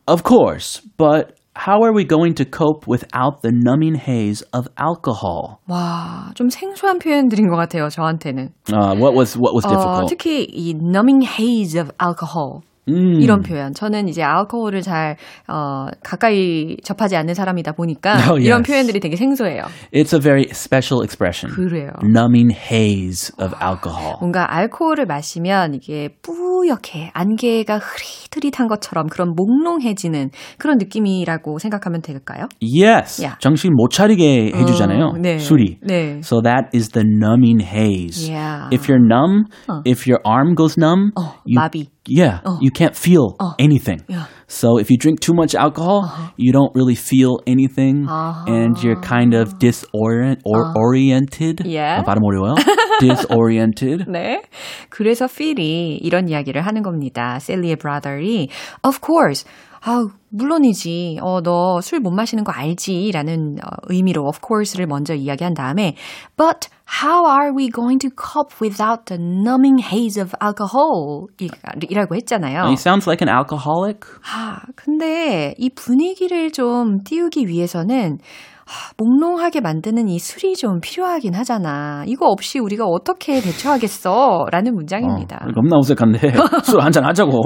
Of 0.09 0.25
course, 0.25 0.83
but 0.97 1.37
how 1.55 1.83
are 1.85 1.93
we 1.93 2.05
going 2.05 2.35
to 2.35 2.45
cope 2.45 2.89
without 2.89 3.43
the 3.43 3.53
numbing 3.55 3.95
haze 3.95 4.43
of 4.53 4.67
alcohol? 4.77 5.61
와, 5.69 6.33
좀 6.35 6.49
생소한 6.49 6.99
표현들인 6.99 7.49
것 7.49 7.55
같아요, 7.57 7.89
저한테는. 7.89 8.51
Uh, 8.73 8.97
what 8.99 9.15
was 9.15 9.37
what 9.39 9.55
was 9.55 9.65
어, 9.65 9.71
difficult? 9.71 10.09
특히 10.11 10.45
이 10.51 10.75
numbing 10.75 11.23
haze 11.23 11.77
of 11.79 11.93
alcohol. 12.03 12.63
음. 12.88 13.20
이런 13.22 13.42
표현. 13.42 13.74
저는 13.74 14.08
이제 14.08 14.22
알코올을 14.24 14.82
잘, 14.82 15.18
어, 15.48 15.88
가까이 16.04 16.78
접하지 16.84 17.16
않는 17.16 17.34
사람이다 17.34 17.72
보니까 17.74 18.16
Oh, 18.30 18.38
이런 18.42 18.60
yes. 18.60 18.72
표현들이 18.72 19.00
되게 19.00 19.16
생소해요. 19.16 19.64
It's 19.94 20.14
a 20.14 20.20
very 20.22 20.46
special 20.52 21.04
expression. 21.04 21.54
그래요. 21.56 21.90
Numbing 22.04 22.54
haze 22.56 23.34
of 23.40 23.56
alcohol. 23.62 24.16
뭔가 24.20 24.46
알코올을 24.56 25.06
마시면 25.06 25.74
이게 25.74 26.10
뿌옇게 26.22 27.12
안개가 27.14 27.80
흐릿흐릿한 27.80 28.68
것처럼 28.68 29.08
그런 29.08 29.34
몽롱해지는 29.36 30.30
그런 30.58 30.78
느낌이라고 30.78 31.60
생각하면 31.60 32.02
될까요? 32.02 32.48
Yes. 32.62 33.22
Yeah. 33.22 33.38
정신 33.40 33.74
못 33.74 33.90
차리게 33.90 34.52
해주잖아요. 34.56 35.06
어, 35.06 35.18
네. 35.18 35.38
술이. 35.40 35.80
네. 35.82 36.20
So 36.24 36.42
that 36.42 36.70
is 36.76 36.90
the 36.90 37.06
numbing 37.08 37.60
haze. 37.62 38.30
Yeah. 38.30 38.70
If 38.72 38.88
you're 38.90 39.02
numb, 39.04 39.46
if 39.86 40.08
your 40.08 40.22
arm 40.26 40.56
goes 40.56 40.78
numb, 40.78 41.12
어, 41.16 41.34
you, 41.46 41.56
마비. 41.60 41.88
yeah, 42.07 42.41
you 42.61 42.71
can't 42.71 42.97
feel 42.97 43.37
anything. 43.59 44.01
Yeah. 44.09 44.27
So 44.49 44.79
if 44.79 44.91
you 44.91 44.97
drink 44.99 45.21
too 45.21 45.33
much 45.35 45.55
alcohol, 45.55 46.11
you 46.37 46.53
don't 46.53 46.75
really 46.75 46.97
feel 46.97 47.41
anything, 47.47 48.07
and 48.09 48.77
you're 48.83 49.01
kind 49.01 49.35
of 49.35 49.59
disorient 49.59 50.41
or 50.45 50.73
oriented. 50.77 51.63
Yeah. 51.65 52.01
아, 52.01 52.05
발음 52.05 52.23
어려워요. 52.25 52.55
disoriented. 53.01 54.05
네. 54.09 54.43
그래서 54.89 55.27
필이 55.27 55.99
이런 56.03 56.29
이야기를 56.29 56.63
하는 56.67 56.83
겁니다. 56.83 57.39
셀리의 57.39 57.77
brother이 57.77 58.49
of 58.83 58.99
course 59.05 59.45
아우 59.83 60.11
물론이지. 60.29 61.19
어 61.23 61.41
너 61.41 61.79
술 61.79 62.01
못 62.03 62.11
마시는 62.11 62.45
거 62.45 62.53
알지? 62.53 63.11
라는 63.15 63.57
어, 63.65 63.69
의미로 63.89 64.27
of 64.27 64.41
course를 64.47 64.87
먼저 64.87 65.15
이야기한 65.15 65.55
다음에 65.55 65.95
but 66.37 66.69
how 66.85 67.25
are 67.25 67.53
we 67.55 67.69
going 67.71 67.99
to 68.01 68.11
cope 68.11 68.53
without 68.61 69.07
the 69.07 69.17
numbing 69.17 69.79
haze 69.79 70.17
of 70.21 70.35
alcohol? 70.41 71.29
이- 71.41 71.49
이라고 71.89 72.15
했잖아요. 72.17 72.67
He 72.69 72.75
sounds 72.77 73.07
like 73.07 73.23
an 73.23 73.29
alcoholic. 73.29 74.01
아, 74.27 74.61
근데 74.75 75.55
이 75.59 75.71
분위기를 75.71 76.51
좀 76.51 77.03
띄우기 77.05 77.47
위해서는 77.47 78.19
아, 78.19 78.54
몽롱하게 78.98 79.62
만드는 79.62 80.08
이 80.08 80.18
술이 80.20 80.56
좀 80.56 80.80
필요하긴 80.82 81.34
하잖아. 81.36 82.04
이거 82.08 82.28
없이 82.28 82.60
우리가 82.60 82.86
어떻게 82.86 83.40
대처하겠어? 83.42 84.46
라는 84.52 84.74
문장입니다. 84.76 85.38
어, 85.46 85.52
겁나 85.54 85.78
어색한데 85.78 86.20
술 86.66 86.82
한 86.82 86.92
잔 86.92 87.06
하자고 87.06 87.42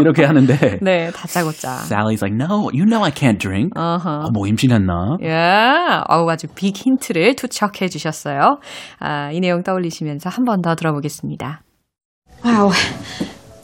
이렇게 0.00 0.24
하는데 0.24 0.78
네, 0.82 1.10
다짜고짜. 1.10 1.78
Sally's 1.84 2.22
like, 2.22 2.34
no, 2.36 2.68
you 2.72 2.84
know 2.84 3.02
I 3.04 3.10
can't 3.10 3.38
drink. 3.38 3.70
어허. 3.76 4.10
어, 4.10 4.30
뭐 4.32 4.46
임신했나? 4.46 5.16
야, 5.26 6.04
어우, 6.08 6.28
아주 6.30 6.46
빅 6.54 6.76
힌트를 6.76 7.34
투척해 7.36 7.88
주셨어요. 7.88 8.58
아, 9.00 9.30
이 9.32 9.40
내용 9.40 9.62
떠올리시면서 9.62 10.30
한 10.30 10.44
번 10.44 10.60
더 10.62 10.74
들어보겠습니다. 10.74 11.62
Wow. 12.44 12.70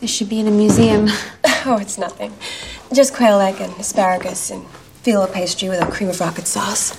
This 0.00 0.10
should 0.16 0.28
be 0.30 0.38
in 0.40 0.46
a 0.48 0.50
museum. 0.50 1.06
Oh, 1.66 1.76
it's 1.76 1.98
nothing. 2.00 2.32
Just 2.94 3.14
quail 3.14 3.38
egg 3.38 3.60
and 3.60 3.70
asparagus 3.78 4.50
and 4.50 4.64
filo 5.02 5.26
pastry 5.26 5.68
with 5.68 5.80
a 5.82 5.86
cream 5.90 6.10
of 6.10 6.20
rocket 6.20 6.46
sauce. 6.46 6.96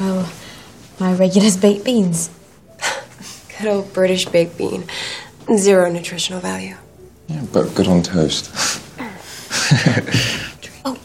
Well, 0.00 0.28
my 0.98 1.14
regular's 1.14 1.56
baked 1.56 1.84
beans. 1.84 2.30
Good 3.58 3.68
old 3.68 3.92
British 3.92 4.26
baked 4.26 4.58
bean. 4.58 4.84
Zero 5.56 5.90
nutritional 5.90 6.40
value. 6.40 6.76
Yeah, 7.28 7.44
but 7.52 7.74
good 7.74 7.88
on 7.88 8.02
toast. 8.02 8.50
Oh, 10.84 10.96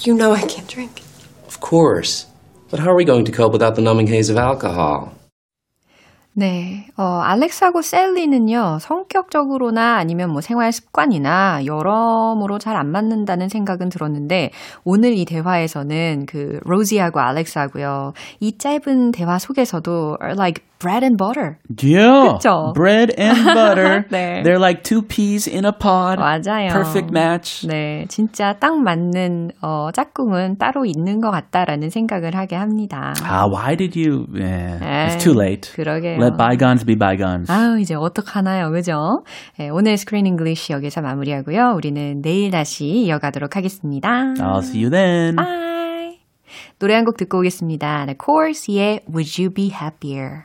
you 0.00 0.14
know 0.14 0.32
I 0.32 0.40
can't 0.40 0.66
drink. 0.66 1.02
Of 1.46 1.60
course. 1.60 2.24
But 2.70 2.80
how 2.80 2.90
are 2.90 2.94
we 2.94 3.04
going 3.04 3.26
to 3.26 3.32
cope 3.32 3.52
without 3.52 3.74
the 3.76 3.82
numbing 3.82 4.06
haze 4.06 4.30
of 4.30 4.38
alcohol? 4.38 5.12
네, 6.38 6.86
어, 6.98 7.02
알렉스하고 7.02 7.80
셀리는요, 7.80 8.76
성격적으로나 8.82 9.96
아니면 9.96 10.28
뭐 10.30 10.42
생활 10.42 10.70
습관이나 10.70 11.64
여러모로 11.64 12.58
잘 12.58 12.76
안 12.76 12.88
맞는다는 12.92 13.48
생각은 13.48 13.88
들었는데, 13.88 14.50
오늘 14.84 15.14
이 15.16 15.24
대화에서는 15.24 16.26
그, 16.26 16.60
로지하고 16.64 17.20
알렉스하고요, 17.20 18.12
이 18.40 18.58
짧은 18.58 19.12
대화 19.12 19.38
속에서도 19.38 20.18
are 20.22 20.34
like 20.34 20.62
bread 20.78 21.02
and 21.04 21.16
butter. 21.16 21.58
Yeah. 21.80 22.36
그쵸? 22.38 22.72
Bread 22.74 23.14
and 23.18 23.44
butter. 23.44 24.04
네. 24.10 24.42
They're 24.44 24.58
like 24.60 24.82
two 24.82 25.02
peas 25.02 25.48
in 25.48 25.64
a 25.64 25.72
pod. 25.72 26.18
맞아요. 26.18 26.68
Perfect 26.70 27.10
match. 27.12 27.66
네, 27.66 28.06
진짜 28.08 28.52
딱 28.58 28.76
맞는 28.80 29.52
어, 29.62 29.90
짝꿍은 29.92 30.58
따로 30.58 30.84
있는 30.84 31.20
것 31.20 31.30
같다라는 31.30 31.90
생각을 31.90 32.34
하게 32.34 32.56
합니다. 32.56 33.14
Ah, 33.22 33.46
why 33.48 33.74
did 33.76 33.96
you? 33.96 34.26
Yeah, 34.34 34.78
it's 35.08 35.16
에이, 35.16 35.20
too 35.20 35.34
late. 35.34 35.72
그러게요. 35.74 36.18
Let 36.20 36.36
bygones 36.36 36.84
be 36.84 36.94
bygones. 36.96 37.50
아우, 37.50 37.78
이제 37.78 37.94
어떡하나요, 37.94 38.70
그죠? 38.70 39.24
네, 39.58 39.68
오늘 39.70 39.96
Screen 39.96 40.26
English 40.26 40.72
여기서 40.72 41.00
마무리하고요. 41.00 41.74
우리는 41.76 42.20
내일 42.22 42.50
다시 42.50 42.86
이어가도록 42.86 43.56
하겠습니다. 43.56 44.08
I'll 44.38 44.58
see 44.62 44.82
you 44.84 44.90
then. 44.90 45.36
Bye. 45.36 46.20
노래 46.78 46.94
한 46.94 47.04
곡 47.04 47.16
듣고 47.16 47.38
오겠습니다. 47.38 48.06
The 48.22 48.45
Corrs의 48.45 49.00
Would 49.08 49.40
You 49.42 49.52
Be 49.52 49.70
Happier? 49.70 50.44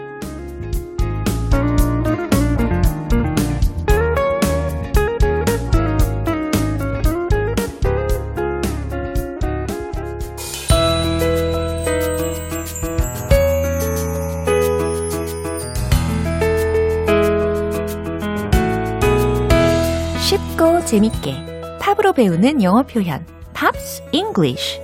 재밌게 20.91 21.79
팝으로 21.79 22.11
배우는 22.11 22.61
영어 22.61 22.83
표현 22.83 23.25
Pops 23.53 24.03
English 24.11 24.81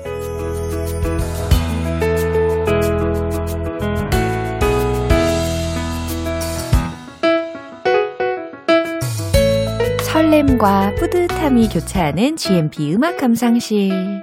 설렘과 10.05 10.95
뿌듯함이 10.95 11.67
교차하는 11.67 12.37
GMP 12.37 12.93
음악 12.93 13.17
감상실 13.17 14.21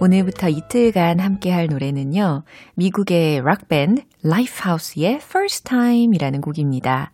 오늘부터 0.00 0.48
이틀간 0.48 1.20
함께할 1.20 1.68
노래는요. 1.68 2.42
미국의 2.74 3.40
락밴드 3.40 4.02
라이프하우스의 4.24 5.20
First 5.22 5.62
Time이라는 5.62 6.40
곡입니다. 6.40 7.12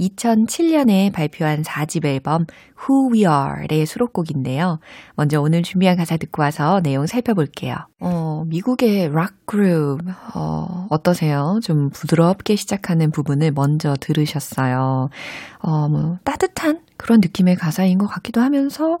2007년에 0.00 1.12
발표한 1.12 1.62
4집 1.62 2.04
앨범 2.04 2.46
Who 2.78 3.12
We 3.12 3.24
Are의 3.26 3.86
수록곡인데요. 3.86 4.78
먼저 5.16 5.40
오늘 5.40 5.62
준비한 5.62 5.96
가사 5.96 6.16
듣고 6.16 6.42
와서 6.42 6.80
내용 6.80 7.06
살펴볼게요. 7.06 7.76
어, 8.00 8.44
미국의 8.46 9.12
락 9.12 9.34
그룹 9.44 10.00
어, 10.34 10.86
어떠세요? 10.90 11.58
좀 11.62 11.90
부드럽게 11.90 12.56
시작하는 12.56 13.10
부분을 13.10 13.50
먼저 13.52 13.94
들으셨어요. 14.00 15.10
어, 15.58 15.88
뭐 15.88 16.18
따뜻한 16.24 16.80
그런 16.96 17.20
느낌의 17.20 17.56
가사인 17.56 17.98
것 17.98 18.06
같기도 18.06 18.40
하면서 18.40 18.98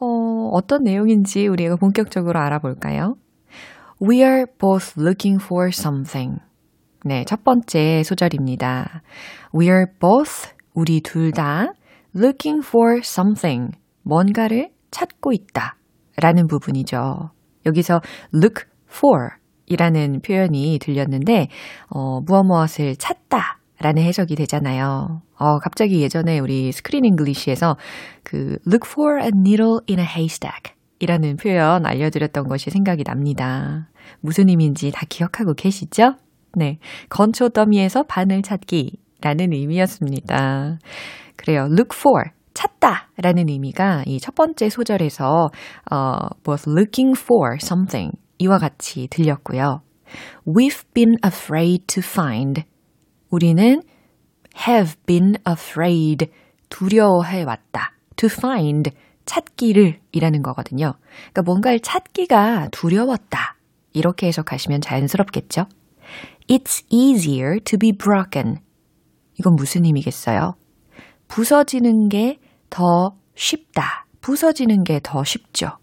어, 0.00 0.50
어떤 0.52 0.84
내용인지 0.84 1.46
우리가 1.46 1.76
본격적으로 1.76 2.38
알아볼까요? 2.40 3.16
We 4.02 4.22
are 4.22 4.46
both 4.58 4.98
looking 4.98 5.42
for 5.42 5.68
something. 5.68 6.40
네, 7.04 7.24
첫 7.24 7.44
번째 7.44 8.02
소절입니다. 8.02 9.02
We 9.52 9.66
are 9.66 9.86
both, 9.98 10.52
우리 10.74 11.00
둘 11.00 11.32
다, 11.32 11.72
looking 12.14 12.64
for 12.66 12.98
something, 12.98 13.72
뭔가를 14.02 14.70
찾고 14.90 15.32
있다. 15.32 15.76
라는 16.16 16.46
부분이죠. 16.46 17.30
여기서 17.66 18.00
look 18.34 18.64
for 18.88 19.30
이라는 19.66 20.20
표현이 20.20 20.78
들렸는데, 20.80 21.48
어, 21.88 22.20
무엇 22.20 22.44
무엇을 22.44 22.96
찾다. 22.96 23.58
라는 23.80 24.02
해석이 24.02 24.34
되잖아요. 24.34 25.22
어, 25.36 25.58
갑자기 25.58 26.02
예전에 26.02 26.38
우리 26.38 26.70
Screen 26.70 27.04
English에서 27.06 27.76
그 28.22 28.58
look 28.66 28.86
for 28.86 29.18
a 29.20 29.30
needle 29.34 29.78
in 29.88 29.98
a 29.98 30.04
haystack 30.04 30.74
이라는 30.98 31.36
표현 31.36 31.86
알려드렸던 31.86 32.46
것이 32.46 32.68
생각이 32.68 33.04
납니다. 33.04 33.88
무슨 34.20 34.50
의미인지 34.50 34.90
다 34.90 35.06
기억하고 35.08 35.54
계시죠? 35.54 36.16
네. 36.56 36.78
건초 37.08 37.48
더미에서 37.48 38.02
바늘 38.02 38.42
찾기 38.42 38.98
라는 39.22 39.52
의미였습니다. 39.52 40.78
그래요. 41.36 41.62
look 41.70 41.96
for. 41.96 42.30
찾다 42.52 43.08
라는 43.16 43.48
의미가 43.48 44.04
이 44.06 44.18
첫 44.20 44.34
번째 44.34 44.68
소절에서 44.68 45.50
어, 45.90 46.16
both 46.42 46.68
looking 46.68 47.18
for 47.18 47.56
something 47.62 48.12
이와 48.38 48.58
같이 48.58 49.06
들렸고요. 49.08 49.82
We've 50.46 50.84
been 50.92 51.14
afraid 51.24 51.86
to 51.86 52.02
find. 52.04 52.64
우리는 53.30 53.82
have 54.68 54.94
been 55.06 55.36
afraid. 55.48 56.26
두려워해 56.68 57.44
왔다. 57.44 57.92
to 58.16 58.28
find. 58.30 58.90
찾기를 59.24 60.00
이라는 60.12 60.42
거거든요. 60.42 60.94
그러니까 61.32 61.42
뭔가를 61.44 61.78
찾기가 61.80 62.68
두려웠다. 62.72 63.56
이렇게 63.92 64.26
해석하시면 64.26 64.80
자연스럽겠죠? 64.80 65.66
It's 66.48 66.84
easier 66.90 67.60
to 67.60 67.78
be 67.78 67.92
broken. 67.92 68.56
이건 69.40 69.54
무슨 69.56 69.84
의미겠어요? 69.86 70.54
부서지는 71.28 72.08
게 72.08 72.38
더 72.68 73.16
쉽다. 73.34 74.06
부서지는 74.20 74.84
게 74.84 75.00
더 75.02 75.24
쉽죠. 75.24 75.78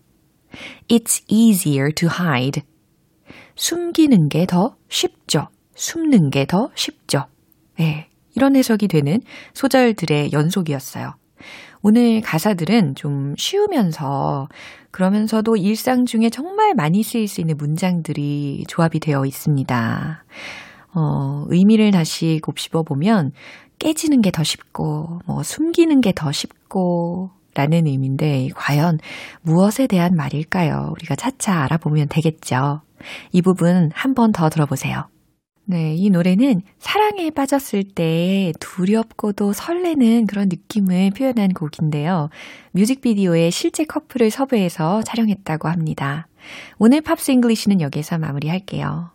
It's 0.88 1.24
easier 1.28 1.91
to 1.93 2.08
hide. 2.08 2.62
숨기는 3.56 4.30
게 4.30 4.46
더 4.46 4.76
쉽죠. 4.88 5.48
숨는 5.76 6.30
게 6.30 6.46
더 6.46 6.70
쉽죠. 6.76 7.26
네, 7.78 8.08
이런 8.36 8.56
해석이 8.56 8.88
되는 8.88 9.20
소절들의 9.54 10.32
연속이었어요. 10.32 11.15
오늘 11.82 12.22
가사들은 12.22 12.96
좀 12.96 13.34
쉬우면서 13.38 14.48
그러면서도 14.91 15.58
일상 15.58 16.06
중에 16.06 16.30
정말 16.30 16.74
많이 16.76 17.04
쓰일 17.04 17.28
수 17.28 17.41
있는 17.41 17.58
문장들이 17.58 18.65
조합이 18.67 19.00
되어 19.00 19.26
있습니다. 19.26 20.24
어, 20.98 21.46
의미를 21.50 21.92
다시 21.92 22.40
곱씹어 22.44 22.82
보면 22.84 23.32
깨지는 23.80 24.22
게 24.24 24.32
더 24.32 24.44
쉽고, 24.44 25.22
뭐, 25.28 25.44
숨기는 25.44 26.02
게 26.02 26.12
더 26.12 26.32
쉽고, 26.32 27.30
라는 27.54 27.86
의미인데, 27.86 28.50
과연 28.56 28.98
무엇에 29.44 29.86
대한 29.88 30.16
말일까요? 30.16 30.90
우리가 30.94 31.16
차차 31.16 31.64
알아보면 31.64 32.08
되겠죠. 32.10 32.82
이 33.32 33.42
부분 33.44 33.92
한 33.94 34.14
번 34.16 34.32
더 34.32 34.50
들어보세요. 34.50 35.08
네, 35.66 35.94
이 35.96 36.10
노래는 36.10 36.62
사랑에 36.80 37.30
빠졌을 37.30 37.84
때 37.84 38.54
두렵고도 38.60 39.54
설레는 39.54 40.26
그런 40.26 40.48
느낌을 40.50 41.12
표현한 41.12 41.50
곡인데요. 41.54 42.30
뮤직비디오에 42.72 43.50
실제 43.52 43.84
커플을 43.86 44.32
섭외해서 44.32 45.04
촬영했다고 45.04 45.68
합니다. 45.68 46.28
오늘 46.80 47.02
Pops 47.02 47.32
English는 47.32 47.82
여기서 47.82 48.18
마무리할게요. 48.18 49.12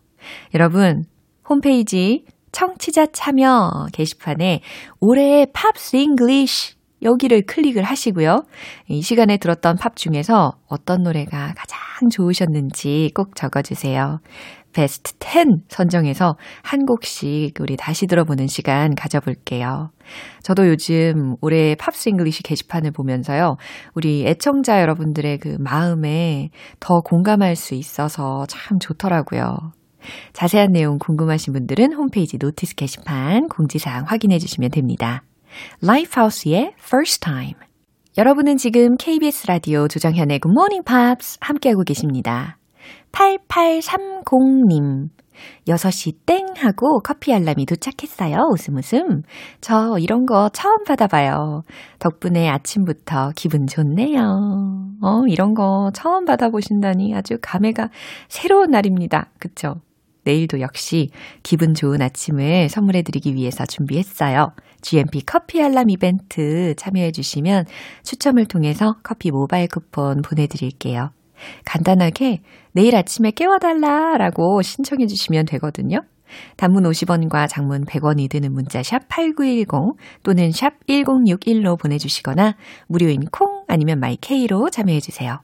여러분, 0.55 1.07
홈페이지 1.53 2.25
청취자 2.51 3.09
참여 3.13 3.89
게시판에 3.93 4.61
올해의 5.01 5.49
Pops 5.53 5.97
English 5.97 6.77
여기를 7.03 7.43
클릭을 7.43 7.83
하시고요. 7.83 8.45
이 8.89 9.03
시간에 9.03 9.37
들었던 9.37 9.77
팝 9.77 9.97
중에서 9.97 10.53
어떤 10.67 11.03
노래가 11.03 11.53
가장 11.55 12.09
좋으셨는지 12.11 13.11
꼭 13.15 13.37
적어주세요. 13.37 14.21
베스트 14.73 15.13
10 15.21 15.65
선정해서 15.69 16.37
한 16.63 16.87
곡씩 16.87 17.61
우리 17.61 17.77
다시 17.77 18.07
들어보는 18.07 18.47
시간 18.47 18.95
가져볼게요. 18.95 19.91
저도 20.43 20.69
요즘 20.69 21.37
올해 21.43 21.75
Pops 21.75 22.09
English 22.09 22.45
게시판을 22.45 22.93
보면서요. 22.93 23.57
우리 23.95 24.27
애청자 24.27 24.81
여러분들의 24.81 25.39
그 25.39 25.57
마음에 25.61 26.49
더 26.81 27.01
공감할 27.01 27.57
수 27.57 27.75
있어서 27.75 28.47
참 28.49 28.79
좋더라고요. 28.79 29.73
자세한 30.33 30.73
내용 30.73 30.99
궁금하신 30.99 31.53
분들은 31.53 31.93
홈페이지 31.95 32.39
notice 32.39 32.75
게시판 32.75 33.49
공지사항 33.49 34.05
확인해 34.07 34.39
주시면 34.39 34.71
됩니다. 34.71 35.23
Lifehouse의 35.83 36.75
First 36.79 37.21
Time 37.21 37.55
여러분은 38.19 38.57
지금 38.59 38.97
KBS 38.97 39.47
라디오 39.47 39.89
조정현의 39.89 40.41
Good 40.41 40.53
Morning 40.53 40.85
Pops 40.85 41.39
함께하고 41.41 41.83
계십니다. 41.83 42.59
8830님 43.13 45.09
6시 45.67 46.27
땡 46.27 46.47
하고 46.57 47.01
커피 47.01 47.33
알람이 47.33 47.67
도착했어요. 47.67 48.37
웃음 48.53 48.77
웃음. 48.77 49.23
저 49.61 49.97
이런 49.99 50.27
거 50.27 50.49
처음 50.51 50.85
받아봐요. 50.85 51.63
덕분에 51.99 52.49
아침부터 52.49 53.33
기분 53.35 53.67
좋네요. 53.67 54.21
어, 55.01 55.23
이런 55.29 55.55
거 55.55 55.91
처음 55.95 56.25
받아보신다니 56.25 57.15
아주 57.15 57.39
감회가 57.41 57.89
새로운 58.29 58.71
날입니다. 58.71 59.31
그쵸? 59.39 59.77
내일도 60.25 60.61
역시 60.61 61.11
기분 61.43 61.75
좋은 61.75 62.01
아침을 62.01 62.69
선물해드리기 62.69 63.35
위해서 63.35 63.65
준비했어요. 63.67 64.53
GMP 64.81 65.23
커피 65.25 65.63
알람 65.63 65.91
이벤트 65.91 66.75
참여해주시면 66.77 67.67
추첨을 68.03 68.47
통해서 68.47 68.97
커피 69.03 69.31
모바일 69.31 69.69
쿠폰 69.69 70.23
보내드릴게요. 70.23 71.11
간단하게 71.65 72.41
내일 72.73 72.97
아침에 72.97 73.31
깨워달라 73.33 74.17
라고 74.17 74.63
신청해 74.63 75.07
주시면 75.07 75.47
되거든요. 75.47 76.03
단문 76.57 76.85
50원과 76.85 77.49
장문 77.49 77.85
100원이 77.85 78.31
드는 78.31 78.53
문자 78.53 78.83
샵 78.83 79.07
8910 79.09 79.97
또는 80.23 80.51
샵 80.51 80.75
1061로 80.87 81.79
보내주시거나 81.79 82.57
무료인 82.87 83.27
콩 83.31 83.65
아니면 83.69 84.01
마이케이로 84.01 84.71
참여해 84.71 85.01
주세요. 85.01 85.41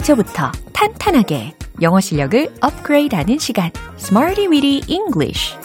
기초부터 0.00 0.50
탄탄하게 0.72 1.54
영어 1.82 2.00
실력을 2.00 2.48
업그레이드하는 2.62 3.38
시간 3.38 3.70
Smarty 3.98 4.46
Weedy 4.48 4.82
English 4.88 5.56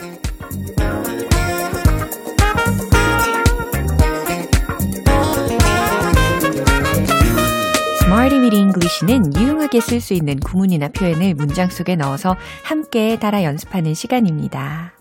Smarty 8.01 8.39
Weedy 8.39 8.59
English는 8.59 9.35
유용하게 9.35 9.79
쓸 9.79 10.01
수 10.01 10.13
있는 10.13 10.39
구문이나 10.39 10.89
표현을 10.89 11.33
문장 11.35 11.69
속에 11.69 11.95
넣어서 11.95 12.35
함께 12.63 13.17
따라 13.17 13.43
연습하는 13.43 13.93
시간입니다. 13.93 14.93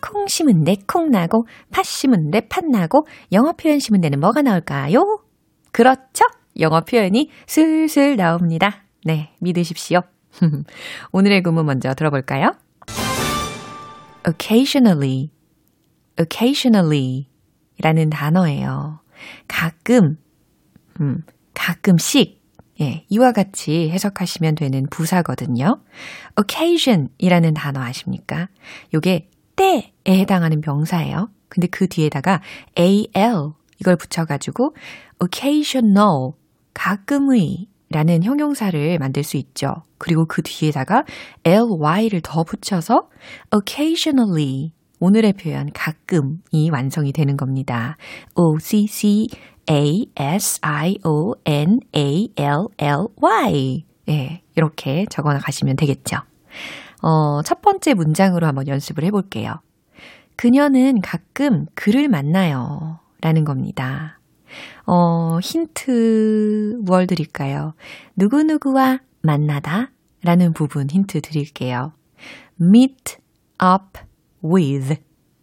콩 0.00 0.26
심은 0.26 0.64
데 0.64 0.76
콩 0.86 1.10
나고 1.10 1.46
팥 1.70 1.84
심은 1.84 2.30
데팥 2.30 2.66
나고 2.66 3.06
영어 3.32 3.52
표현 3.52 3.78
심은 3.78 4.00
데는 4.00 4.20
뭐가 4.20 4.42
나올까요? 4.42 5.20
그렇죠. 5.72 6.24
영어 6.60 6.80
표현이 6.82 7.30
슬슬 7.46 8.16
나옵니다. 8.16 8.84
네, 9.04 9.34
믿으십시오. 9.40 10.02
오늘의 11.12 11.42
구문 11.42 11.66
먼저 11.66 11.94
들어볼까요? 11.94 12.54
occasionally, 14.28 15.30
occasionally 16.20 17.28
라는 17.80 18.10
단어예요. 18.10 19.00
가끔, 19.48 20.16
음, 21.00 21.22
가끔씩, 21.54 22.42
예, 22.80 23.04
이와 23.08 23.32
같이 23.32 23.90
해석하시면 23.90 24.56
되는 24.56 24.86
부사거든요. 24.90 25.80
occasion 26.40 27.08
이라는 27.18 27.54
단어 27.54 27.80
아십니까? 27.80 28.48
요게 28.92 29.30
때에 29.56 29.92
해당하는 30.08 30.60
명사예요. 30.64 31.30
근데 31.48 31.68
그 31.68 31.86
뒤에다가 31.86 32.40
al 32.76 33.52
이걸 33.80 33.96
붙여가지고 33.96 34.74
occasional 35.22 36.32
가끔의 36.74 37.68
라는 37.90 38.24
형용사를 38.24 38.98
만들 38.98 39.22
수 39.22 39.36
있죠. 39.36 39.74
그리고 39.98 40.26
그 40.26 40.42
뒤에다가 40.42 41.04
ly를 41.44 42.20
더 42.22 42.42
붙여서 42.42 43.08
occasionally 43.54 44.72
오늘의 44.98 45.34
표현 45.34 45.70
가끔이 45.72 46.70
완성이 46.72 47.12
되는 47.12 47.36
겁니다. 47.36 47.96
o 48.34 48.58
c 48.58 48.86
c 48.86 49.28
a 49.70 50.06
s 50.16 50.58
i 50.62 50.96
o 51.04 51.34
n 51.46 51.78
a 51.94 52.28
l 52.36 52.66
l 52.78 53.06
y 53.16 53.84
예, 54.08 54.42
이렇게 54.56 55.06
적어 55.10 55.32
나가시면 55.32 55.76
되겠죠. 55.76 56.16
어, 57.02 57.42
첫 57.42 57.62
번째 57.62 57.94
문장으로 57.94 58.46
한번 58.46 58.66
연습을 58.66 59.04
해 59.04 59.10
볼게요. 59.10 59.60
그녀는 60.36 61.00
가끔 61.00 61.66
그를 61.74 62.08
만나요. 62.08 62.98
라는 63.20 63.44
겁니다. 63.44 64.18
어, 64.86 65.38
힌트 65.40 66.80
뭘 66.84 67.06
드릴까요? 67.06 67.74
누구누구와 68.16 69.00
만나다 69.22 69.90
라는 70.22 70.52
부분 70.52 70.88
힌트 70.90 71.20
드릴게요. 71.20 71.92
meet 72.60 73.16
up 73.62 74.00
with 74.44 74.96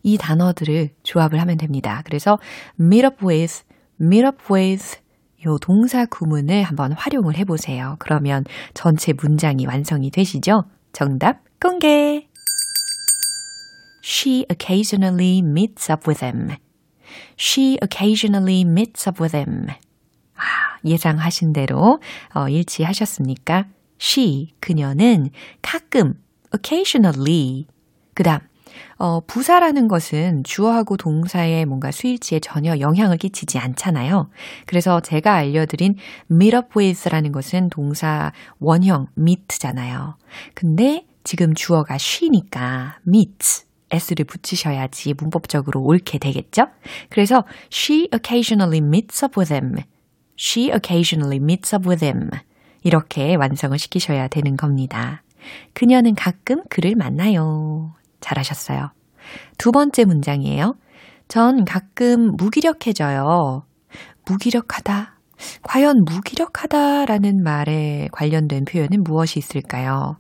이 0.04 0.18
단어들을 0.18 0.90
조합을 1.04 1.40
하면 1.42 1.58
됩니다. 1.58 2.02
그래서 2.06 2.40
meet 2.80 3.06
up 3.06 3.26
with, 3.26 3.64
meet 4.02 4.26
up 4.26 4.54
with 4.54 4.98
요 5.46 5.58
동사 5.60 6.06
구문을 6.06 6.64
한번 6.64 6.92
활용을 6.92 7.38
해보세요. 7.38 7.96
그러면 8.00 8.44
전체 8.74 9.14
문장이 9.14 9.66
완성이 9.66 10.12
되시죠? 10.12 10.66
정답 10.94 11.44
공개! 11.60 12.28
She 14.04 14.46
occasionally 14.52 15.40
meets 15.40 15.92
up 15.92 16.08
with 16.08 16.26
him. 16.26 16.56
She 17.40 17.78
occasionally 17.82 18.62
meets 18.62 19.08
up 19.08 19.22
with 19.22 19.36
him. 19.36 19.68
아, 20.36 20.78
예상하신 20.86 21.54
대로 21.54 22.00
어, 22.34 22.50
일치하셨습니까? 22.50 23.66
She, 24.00 24.50
그녀는 24.60 25.30
가끔, 25.62 26.16
occasionally. 26.54 27.68
그 28.14 28.24
다음, 28.24 28.40
어, 28.98 29.20
부사라는 29.22 29.88
것은 29.88 30.44
주어하고 30.44 30.98
동사의 30.98 31.66
뭔가 31.66 31.92
수일치에 31.92 32.40
전혀 32.40 32.80
영향을 32.80 33.18
끼치지 33.18 33.58
않잖아요. 33.58 34.30
그래서 34.66 35.00
제가 35.00 35.36
알려드린 35.36 35.96
meet 36.30 36.56
up 36.56 36.68
with라는 36.78 37.32
것은 37.32 37.70
동사 37.70 38.32
원형 38.60 39.08
meet잖아요. 39.18 40.18
근데 40.54 41.06
지금 41.24 41.54
주어가 41.54 41.96
she니까 41.96 43.00
meet. 43.08 43.66
S를 43.92 44.26
붙이셔야지 44.26 45.14
문법적으로 45.18 45.82
옳게 45.82 46.18
되겠죠? 46.18 46.68
그래서 47.10 47.44
she 47.72 48.08
occasionally 48.14 48.80
meets 48.80 49.24
up 49.24 49.40
with 49.40 49.54
him. 49.54 49.76
She 50.40 50.72
occasionally 50.72 51.38
meets 51.38 51.76
up 51.76 51.88
with 51.88 52.04
him. 52.04 52.30
이렇게 52.84 53.36
완성을 53.36 53.78
시키셔야 53.78 54.28
되는 54.28 54.56
겁니다. 54.56 55.22
그녀는 55.74 56.16
가끔 56.16 56.64
그를 56.70 56.96
만나요. 56.96 57.94
잘하셨어요. 58.22 58.92
두 59.58 59.72
번째 59.72 60.06
문장이에요. 60.06 60.76
전 61.28 61.66
가끔 61.66 62.36
무기력해져요. 62.36 63.64
무기력하다. 64.26 65.18
과연 65.64 66.04
무기력하다라는 66.06 67.44
말에 67.44 68.08
관련된 68.12 68.66
표현은 68.66 69.04
무엇이 69.04 69.40
있을까요? 69.40 70.18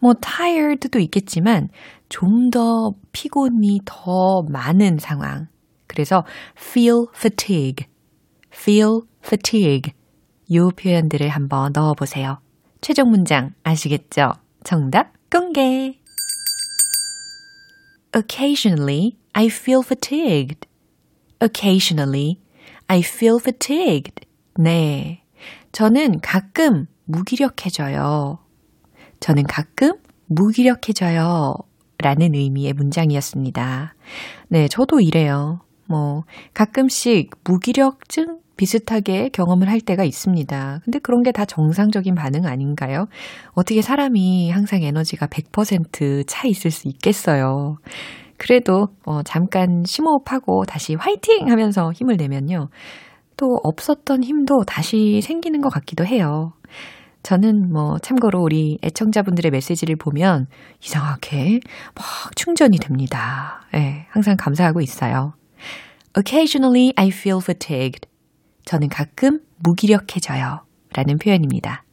뭐 0.00 0.14
tired도 0.20 0.98
있겠지만 0.98 1.68
좀 2.12 2.50
더 2.50 2.92
피곤이 3.12 3.80
더 3.86 4.42
많은 4.42 4.98
상황. 4.98 5.48
그래서 5.86 6.24
feel 6.58 7.06
fatigue, 7.16 7.86
feel 8.52 9.00
fatigue 9.24 9.94
요 10.54 10.68
표현들을 10.68 11.26
한번 11.30 11.72
넣어 11.72 11.94
보세요. 11.94 12.38
최종 12.82 13.10
문장 13.10 13.54
아시겠죠? 13.62 14.32
정답 14.62 15.14
공개. 15.30 15.98
Occasionally 18.14 19.16
I 19.32 19.46
feel 19.46 19.80
fatigued. 19.82 20.68
Occasionally 21.40 22.40
I 22.88 22.98
feel 23.00 23.38
fatigued. 23.40 24.26
네. 24.58 25.24
저는 25.72 26.20
가끔 26.20 26.86
무기력해져요. 27.06 28.38
저는 29.20 29.44
가끔 29.44 29.94
무기력해져요. 30.26 31.71
라는 32.02 32.34
의미의 32.34 32.72
문장이었습니다. 32.74 33.94
네, 34.48 34.68
저도 34.68 35.00
이래요. 35.00 35.60
뭐, 35.86 36.24
가끔씩 36.54 37.30
무기력증 37.44 38.38
비슷하게 38.56 39.30
경험을 39.30 39.68
할 39.70 39.80
때가 39.80 40.04
있습니다. 40.04 40.80
근데 40.84 40.98
그런 40.98 41.22
게 41.22 41.32
다 41.32 41.44
정상적인 41.46 42.14
반응 42.14 42.46
아닌가요? 42.46 43.06
어떻게 43.52 43.80
사람이 43.82 44.50
항상 44.50 44.82
에너지가 44.82 45.26
100%차 45.26 46.46
있을 46.46 46.70
수 46.70 46.86
있겠어요. 46.88 47.78
그래도 48.36 48.88
어, 49.06 49.22
잠깐 49.22 49.84
심호흡하고 49.86 50.64
다시 50.64 50.94
화이팅 50.94 51.48
하면서 51.50 51.92
힘을 51.92 52.16
내면요. 52.16 52.68
또 53.36 53.58
없었던 53.64 54.22
힘도 54.22 54.62
다시 54.64 55.20
생기는 55.22 55.60
것 55.60 55.70
같기도 55.70 56.04
해요. 56.04 56.52
저는 57.22 57.72
뭐 57.72 57.98
참고로 57.98 58.42
우리 58.42 58.78
애청자분들의 58.82 59.50
메시지를 59.50 59.96
보면 59.96 60.46
이상하게 60.82 61.60
막 61.94 62.36
충전이 62.36 62.78
됩니다. 62.78 63.62
예, 63.74 63.78
네, 63.78 64.06
항상 64.10 64.36
감사하고 64.36 64.80
있어요. 64.80 65.34
Occasionally 66.18 66.92
I 66.96 67.08
feel 67.08 67.38
fatigued. 67.40 68.08
저는 68.64 68.88
가끔 68.88 69.40
무기력해져요. 69.58 70.64
라는 70.94 71.16
표현입니다. 71.18 71.84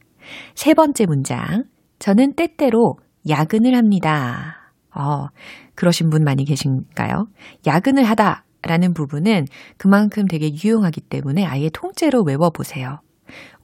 세 0.54 0.74
번째 0.74 1.06
문장. 1.06 1.64
저는 1.98 2.34
때때로 2.34 2.96
야근을 3.28 3.74
합니다. 3.76 4.72
어, 4.94 5.28
그러신 5.74 6.10
분 6.10 6.24
많이 6.24 6.44
계신가요? 6.44 7.26
야근을 7.66 8.04
하다 8.04 8.44
라는 8.62 8.92
부분은 8.92 9.46
그만큼 9.78 10.26
되게 10.26 10.50
유용하기 10.52 11.02
때문에 11.02 11.46
아예 11.46 11.70
통째로 11.70 12.22
외워보세요. 12.26 13.00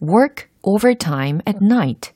work 0.02 0.46
overtime 0.66 1.40
at 1.46 1.58
night. 1.62 2.12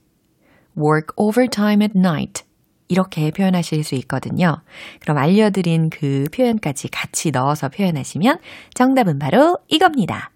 work 0.77 1.15
overtime 1.17 1.83
at 1.83 1.97
night. 1.97 2.45
이렇게 2.89 3.31
표현하실 3.31 3.85
수 3.85 3.95
있거든요. 3.95 4.63
그럼 5.01 5.19
알려드린 5.19 5.91
그 5.91 6.25
표현까지 6.35 6.89
같이 6.89 7.31
넣어서 7.31 7.69
표현하시면 7.69 8.39
정답은 8.75 9.21
바로 9.21 9.59
이겁니다. 9.69 10.33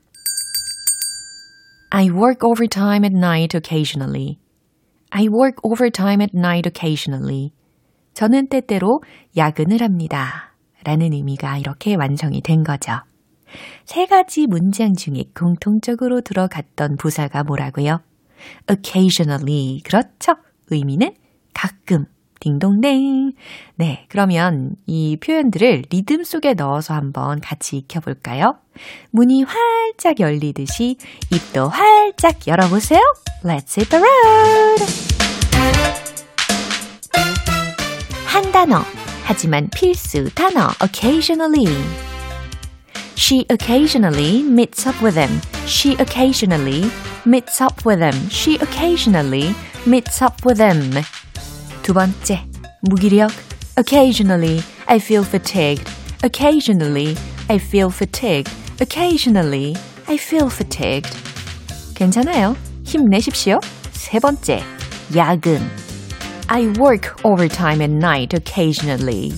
I 1.90 2.07
work 2.11 2.48
overtime 2.48 3.05
at 3.05 3.16
night 3.16 3.57
occasionally. 3.57 4.38
I 5.11 5.27
work 5.27 5.57
overtime 5.62 6.22
at 6.22 6.37
night 6.37 6.68
occasionally. 6.68 7.53
저는 8.14 8.48
때때로 8.48 9.03
야근을 9.37 9.83
합니다. 9.83 10.55
라는 10.85 11.12
의미가 11.12 11.59
이렇게 11.59 11.96
완성이 11.96 12.40
된 12.40 12.62
거죠. 12.62 12.92
세 13.85 14.07
가지 14.07 14.47
문장 14.47 14.95
중에 14.95 15.25
공통적으로 15.35 16.21
들어갔던 16.21 16.97
부사가 16.97 17.45
뭐라고요? 17.45 18.01
occasionally. 18.71 19.81
그렇죠. 19.85 20.37
의미는 20.71 21.14
가끔. 21.53 22.07
딩동댕. 22.40 23.33
네, 23.77 24.05
그러면 24.11 24.77
이 24.87 25.17
표현들을 25.17 25.85
리듬 25.90 26.25
속에 26.25 26.53
넣어서 26.53 26.93
한번 26.93 27.40
같이 27.40 27.79
익혀볼까요? 27.79 28.59
문이 29.12 29.45
활짝 29.45 30.21
열리듯이 30.21 30.99
입도 31.33 31.69
활짝 31.69 32.47
열어보세요. 32.47 33.01
Let's 33.45 33.79
hit 33.79 33.88
the 33.88 34.05
road! 34.05 34.85
한 38.27 38.53
단어, 38.53 38.83
하지만 39.25 39.71
필수 39.75 40.29
단어, 40.35 40.69
occasionally. 40.83 42.13
She 43.15 43.46
occasionally 43.50 44.44
meets 44.44 44.88
up 44.88 45.02
with 45.02 45.15
him. 45.15 45.42
She 45.65 45.96
occasionally 45.96 46.89
meets 47.26 47.62
up 47.62 47.86
with 47.86 48.00
him. 48.00 48.30
She 48.30 48.56
occasionally 48.58 49.54
meets 49.86 50.22
up 50.22 50.46
with 50.46 50.60
him. 50.60 51.04
두 51.84 51.94
번째, 51.94 52.46
무기력. 52.82 53.32
Occasionally, 53.78 54.62
I 54.88 55.00
feel 55.00 55.24
fatigued. 55.24 55.88
Occasionally, 56.24 57.15
I 57.50 57.58
feel 57.58 57.89
fatigued. 57.89 58.52
Occasionally, 58.80 59.76
I 60.08 60.15
feel 60.18 60.50
fatigued. 60.50 61.15
괜찮아요. 61.96 62.56
힘내십시오. 62.84 63.60
세 63.92 64.20
번째, 64.20 64.63
야근. 65.15 65.60
I 66.48 66.68
work 66.80 67.15
overtime 67.24 67.82
at 67.82 67.92
night 67.92 68.34
occasionally. 68.36 69.34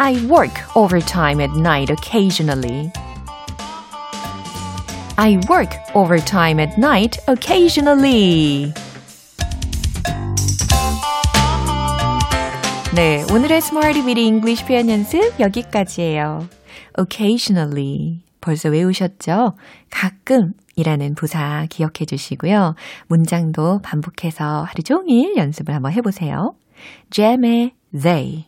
I 0.00 0.14
work 0.28 0.54
overtime 0.76 1.40
at 1.40 1.50
night 1.56 1.90
occasionally. 1.90 2.92
I 5.16 5.40
work 5.50 5.74
overtime 5.92 6.60
at 6.60 6.78
night 6.78 7.18
occasionally. 7.26 8.72
네, 12.94 13.24
오늘의 13.32 13.58
Smarty 13.58 14.06
Weedy 14.06 14.24
English 14.24 14.64
표현 14.66 14.88
연습 14.88 15.34
여기까지예요. 15.40 16.48
Occasionally. 16.96 18.20
벌써 18.40 18.68
외우셨죠? 18.68 19.56
가끔 19.90 20.52
이라는 20.76 21.16
부사 21.16 21.66
기억해 21.68 22.04
주시고요. 22.06 22.76
문장도 23.08 23.80
반복해서 23.82 24.62
하루 24.62 24.84
종일 24.84 25.36
연습을 25.36 25.74
한번 25.74 25.90
해보세요. 25.92 26.54
Jam의 27.10 27.72
they. 28.00 28.47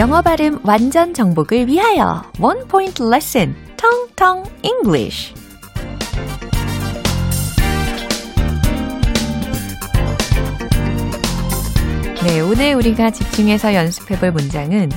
영어 0.00 0.22
발음 0.22 0.58
완전 0.64 1.12
정복을 1.12 1.66
위하여 1.66 2.22
One 2.40 2.66
Point 2.68 3.02
Lesson, 3.02 3.54
텅텅 3.76 4.44
English. 4.62 5.34
네, 12.24 12.40
오늘 12.40 12.76
우리가 12.76 13.10
집중해서 13.10 13.74
연습해 13.74 14.18
볼 14.18 14.32
문장은 14.32 14.88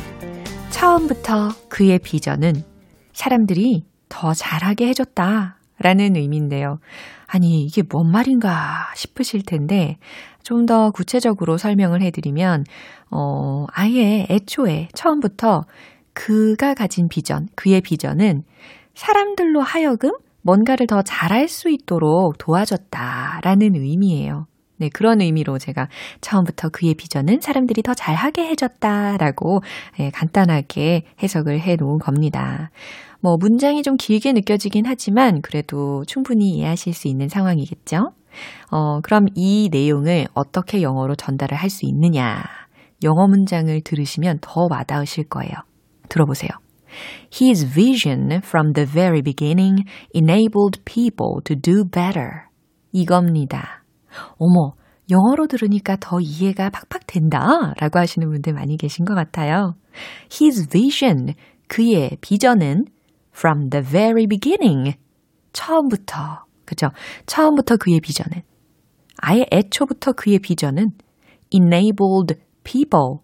처음부터 0.69 1.53
그의 1.67 1.99
비전은 1.99 2.63
사람들이 3.11 3.83
더 4.07 4.33
잘하게 4.33 4.87
해줬다 4.87 5.57
라는 5.83 6.15
의미인데요. 6.15 6.79
아니, 7.27 7.63
이게 7.65 7.83
뭔 7.83 8.09
말인가 8.11 8.87
싶으실 8.95 9.43
텐데, 9.43 9.97
좀 10.43 10.65
더 10.65 10.91
구체적으로 10.91 11.57
설명을 11.57 12.01
해드리면, 12.01 12.63
어, 13.11 13.65
아예 13.73 14.25
애초에 14.29 14.87
처음부터 14.93 15.65
그가 16.13 16.73
가진 16.73 17.07
비전, 17.09 17.47
그의 17.55 17.81
비전은 17.81 18.43
사람들로 18.95 19.61
하여금 19.61 20.11
뭔가를 20.41 20.87
더 20.87 21.01
잘할 21.01 21.47
수 21.47 21.69
있도록 21.69 22.37
도와줬다라는 22.37 23.75
의미예요. 23.75 24.47
네, 24.83 24.89
그런 24.89 25.21
의미로 25.21 25.57
제가 25.57 25.87
처음부터 26.19 26.67
그의 26.67 26.93
비전은 26.95 27.39
사람들이 27.39 27.83
더 27.83 27.93
잘하게 27.93 28.47
해줬다라고 28.47 29.61
예, 30.01 30.09
간단하게 30.09 31.03
해석을 31.23 31.61
해 31.61 31.77
놓은 31.77 31.99
겁니다. 31.99 32.69
뭐, 33.21 33.37
문장이 33.39 33.81
좀 33.83 33.95
길게 33.95 34.33
느껴지긴 34.33 34.83
하지만 34.85 35.41
그래도 35.41 36.03
충분히 36.05 36.49
이해하실 36.49 36.93
수 36.93 37.07
있는 37.07 37.29
상황이겠죠? 37.29 38.11
어, 38.71 38.99
그럼 39.01 39.27
이 39.35 39.69
내용을 39.71 40.27
어떻게 40.33 40.81
영어로 40.81 41.15
전달을 41.15 41.57
할 41.57 41.69
수 41.69 41.85
있느냐? 41.85 42.43
영어 43.03 43.27
문장을 43.27 43.79
들으시면 43.81 44.39
더 44.41 44.67
와닿으실 44.69 45.29
거예요. 45.29 45.53
들어보세요. 46.09 46.49
His 47.33 47.65
vision 47.65 48.41
from 48.43 48.73
the 48.73 48.85
very 48.85 49.21
beginning 49.21 49.85
enabled 50.13 50.83
people 50.83 51.41
to 51.45 51.55
do 51.55 51.85
better. 51.85 52.47
이겁니다. 52.91 53.82
어머, 54.37 54.73
영어로 55.09 55.47
들으니까 55.47 55.97
더 55.99 56.19
이해가 56.19 56.69
팍팍 56.69 57.07
된다. 57.07 57.73
라고 57.79 57.99
하시는 57.99 58.27
분들 58.29 58.53
많이 58.53 58.77
계신 58.77 59.05
것 59.05 59.15
같아요. 59.15 59.75
His 60.31 60.67
vision, 60.69 61.33
그의 61.67 62.17
비전은 62.21 62.85
from 63.35 63.69
the 63.69 63.85
very 63.85 64.27
beginning. 64.27 64.97
처음부터, 65.51 66.45
그죠? 66.65 66.87
처음부터 67.25 67.77
그의 67.77 67.99
비전은. 67.99 68.41
아예 69.17 69.45
애초부터 69.51 70.13
그의 70.13 70.39
비전은 70.39 70.91
enabled 71.51 72.35
people. 72.63 73.19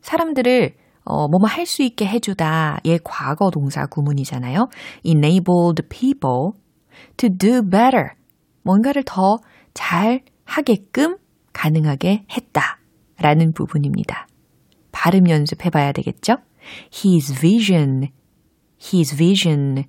사람들을 0.00 0.74
어, 1.04 1.28
뭐뭐 1.28 1.48
할 1.48 1.66
수 1.66 1.82
있게 1.82 2.06
해주다. 2.06 2.80
의 2.84 3.00
과거 3.02 3.50
동사 3.50 3.86
구문이잖아요. 3.86 4.68
enabled 5.04 5.88
people 5.88 6.52
to 7.16 7.28
do 7.28 7.62
better. 7.62 8.10
뭔가를 8.62 9.02
더 9.04 9.38
잘 9.74 10.22
하게끔 10.44 11.16
가능하게 11.52 12.24
했다. 12.30 12.78
라는 13.18 13.52
부분입니다. 13.52 14.26
발음 14.92 15.28
연습해 15.28 15.70
봐야 15.70 15.92
되겠죠? 15.92 16.36
His 16.92 17.34
vision, 17.38 18.08
his 18.80 19.14
vision 19.14 19.84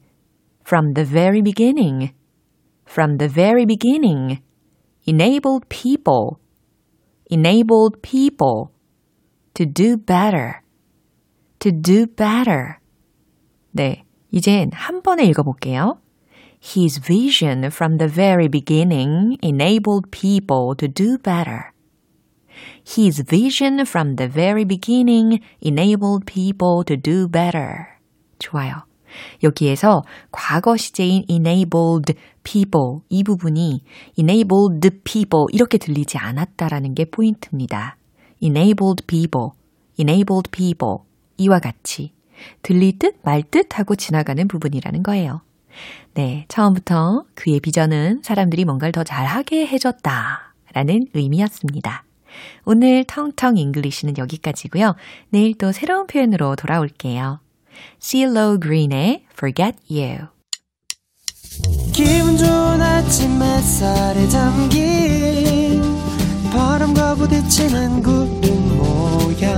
from 0.66 0.94
the 0.94 1.08
very 1.08 1.42
beginning, 1.42 2.14
from 2.88 3.18
the 3.18 3.32
very 3.32 3.66
beginning, 3.66 4.42
enabled 5.08 5.68
people, 5.70 6.38
enabled 7.30 8.02
people 8.02 8.68
to 9.54 9.66
do 9.66 9.98
better, 9.98 10.62
to 11.60 11.72
do 11.72 12.06
better. 12.06 12.78
네, 13.72 14.04
이젠 14.32 14.72
한 14.74 15.02
번에 15.02 15.24
읽어볼게요. 15.26 16.00
His 16.61 16.99
vision 16.99 17.71
from 17.71 17.99
the 17.99 18.09
very 18.09 18.49
beginning 18.49 19.37
enabled 19.43 20.11
people 20.11 20.75
to 20.77 20.89
do 20.89 21.19
better. 21.19 21.73
His 22.85 23.23
vision 23.23 23.81
from 23.87 24.17
the 24.17 24.29
very 24.29 24.65
beginning 24.65 25.41
enabled 25.61 26.27
people 26.27 26.83
to 26.87 26.97
do 26.97 27.29
better. 27.29 27.99
좋아요. 28.39 28.85
여기에서 29.43 30.03
과거 30.31 30.77
시제인 30.77 31.25
enabled 31.29 32.15
people 32.43 33.01
이 33.09 33.23
부분이 33.23 33.83
enabled 34.19 34.91
people 35.05 35.47
이렇게 35.53 35.79
들리지 35.79 36.19
않았다라는 36.19 36.95
게 36.95 37.05
포인트입니다. 37.07 37.97
enabled 38.43 39.07
people, 39.07 39.51
enabled 39.99 40.51
people 40.51 40.99
이와 41.39 41.61
같이 41.61 42.13
들릴 42.63 42.99
듯 42.99 43.17
말 43.23 43.43
듯 43.43 43.79
하고 43.79 43.95
지나가는 43.95 44.47
부분이라는 44.47 45.03
거예요. 45.03 45.41
네, 46.14 46.46
처음부터 46.48 47.26
그의 47.36 47.60
비전은 47.60 48.22
사람들이 48.24 48.66
뭔가를 48.66 48.92
더 48.92 49.04
잘하게 49.04 49.68
해줬다 49.68 50.54
라는 50.74 51.06
의미였습니다. 51.14 52.04
오늘 52.66 53.04
텅텅 53.06 53.58
English는 53.58 54.18
여기까지고요. 54.18 54.96
내일 55.30 55.58
또 55.58 55.72
새로운 55.72 56.08
표현으로 56.08 56.56
돌아올게요. 56.56 57.40
CeeLo 58.00 58.60
Green의 58.60 59.24
Forget 59.34 59.78
You 59.90 60.28
기분 61.94 62.38
좋은 62.38 62.82
아침 62.82 63.42
햇살에 63.42 64.28
담긴 64.30 65.62
비치는 67.52 68.02
구름 68.02 68.78
모양 68.78 69.58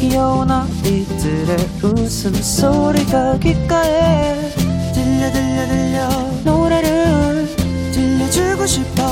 귀여운 0.00 0.50
아이들의 0.50 1.56
웃음소리가 1.82 3.38
귓가에 3.38 4.39
노래를 6.50 7.46
들려주고 7.92 8.66
싶어 8.66 9.02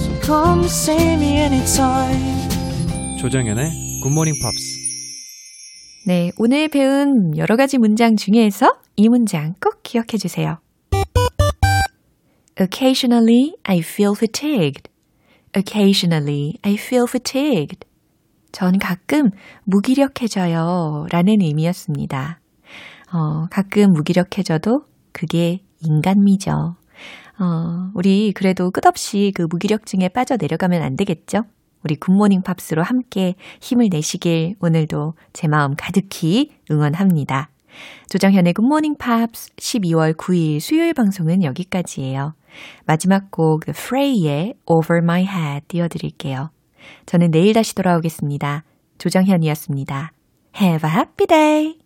So 0.00 0.20
come 0.22 0.64
see 0.64 1.12
me 1.14 1.36
anytime 1.38 2.48
조정연의 3.20 3.70
굿모닝 4.02 4.34
팝스 4.42 4.80
네, 6.06 6.30
오늘 6.38 6.68
배운 6.68 7.36
여러 7.36 7.56
가지 7.56 7.78
문장 7.78 8.16
중에서 8.16 8.72
이 8.96 9.08
문장 9.08 9.54
꼭 9.62 9.82
기억해 9.82 10.16
주세요. 10.18 10.58
Occasionally 12.58 13.52
I 13.64 13.78
feel 13.80 14.14
fatigued. 14.16 14.90
Occasionally 15.54 16.54
I 16.62 16.74
feel 16.74 17.04
fatigued. 17.06 17.86
전 18.50 18.78
가끔 18.78 19.30
무기력해져요. 19.64 21.06
라는 21.10 21.42
의미였습니다. 21.42 22.40
어, 23.12 23.46
가끔 23.50 23.92
무기력해져도 23.92 24.80
그게 25.12 25.60
인간미죠. 25.82 26.76
어, 27.40 27.90
우리 27.94 28.32
그래도 28.32 28.70
끝없이 28.70 29.32
그 29.34 29.42
무기력증에 29.42 30.08
빠져 30.08 30.36
내려가면 30.36 30.82
안 30.82 30.96
되겠죠? 30.96 31.44
우리 31.82 31.96
굿모닝 31.96 32.42
팝스로 32.42 32.82
함께 32.82 33.34
힘을 33.62 33.88
내시길 33.90 34.56
오늘도 34.60 35.14
제 35.32 35.48
마음 35.48 35.74
가득히 35.74 36.50
응원합니다. 36.70 37.48
조정현의 38.10 38.52
굿모닝 38.52 38.96
팝스 38.96 39.54
12월 39.56 40.14
9일 40.14 40.60
수요일 40.60 40.92
방송은 40.92 41.42
여기까지예요. 41.42 42.34
마지막 42.84 43.30
곡 43.30 43.64
프레이의 43.64 44.54
Over 44.66 45.02
My 45.02 45.22
Head 45.22 45.66
띄워드릴게요. 45.68 46.50
저는 47.06 47.30
내일 47.30 47.54
다시 47.54 47.74
돌아오겠습니다. 47.74 48.64
조정현이었습니다. 48.98 50.12
Have 50.60 50.90
a 50.90 50.94
happy 50.94 51.26
day! 51.26 51.80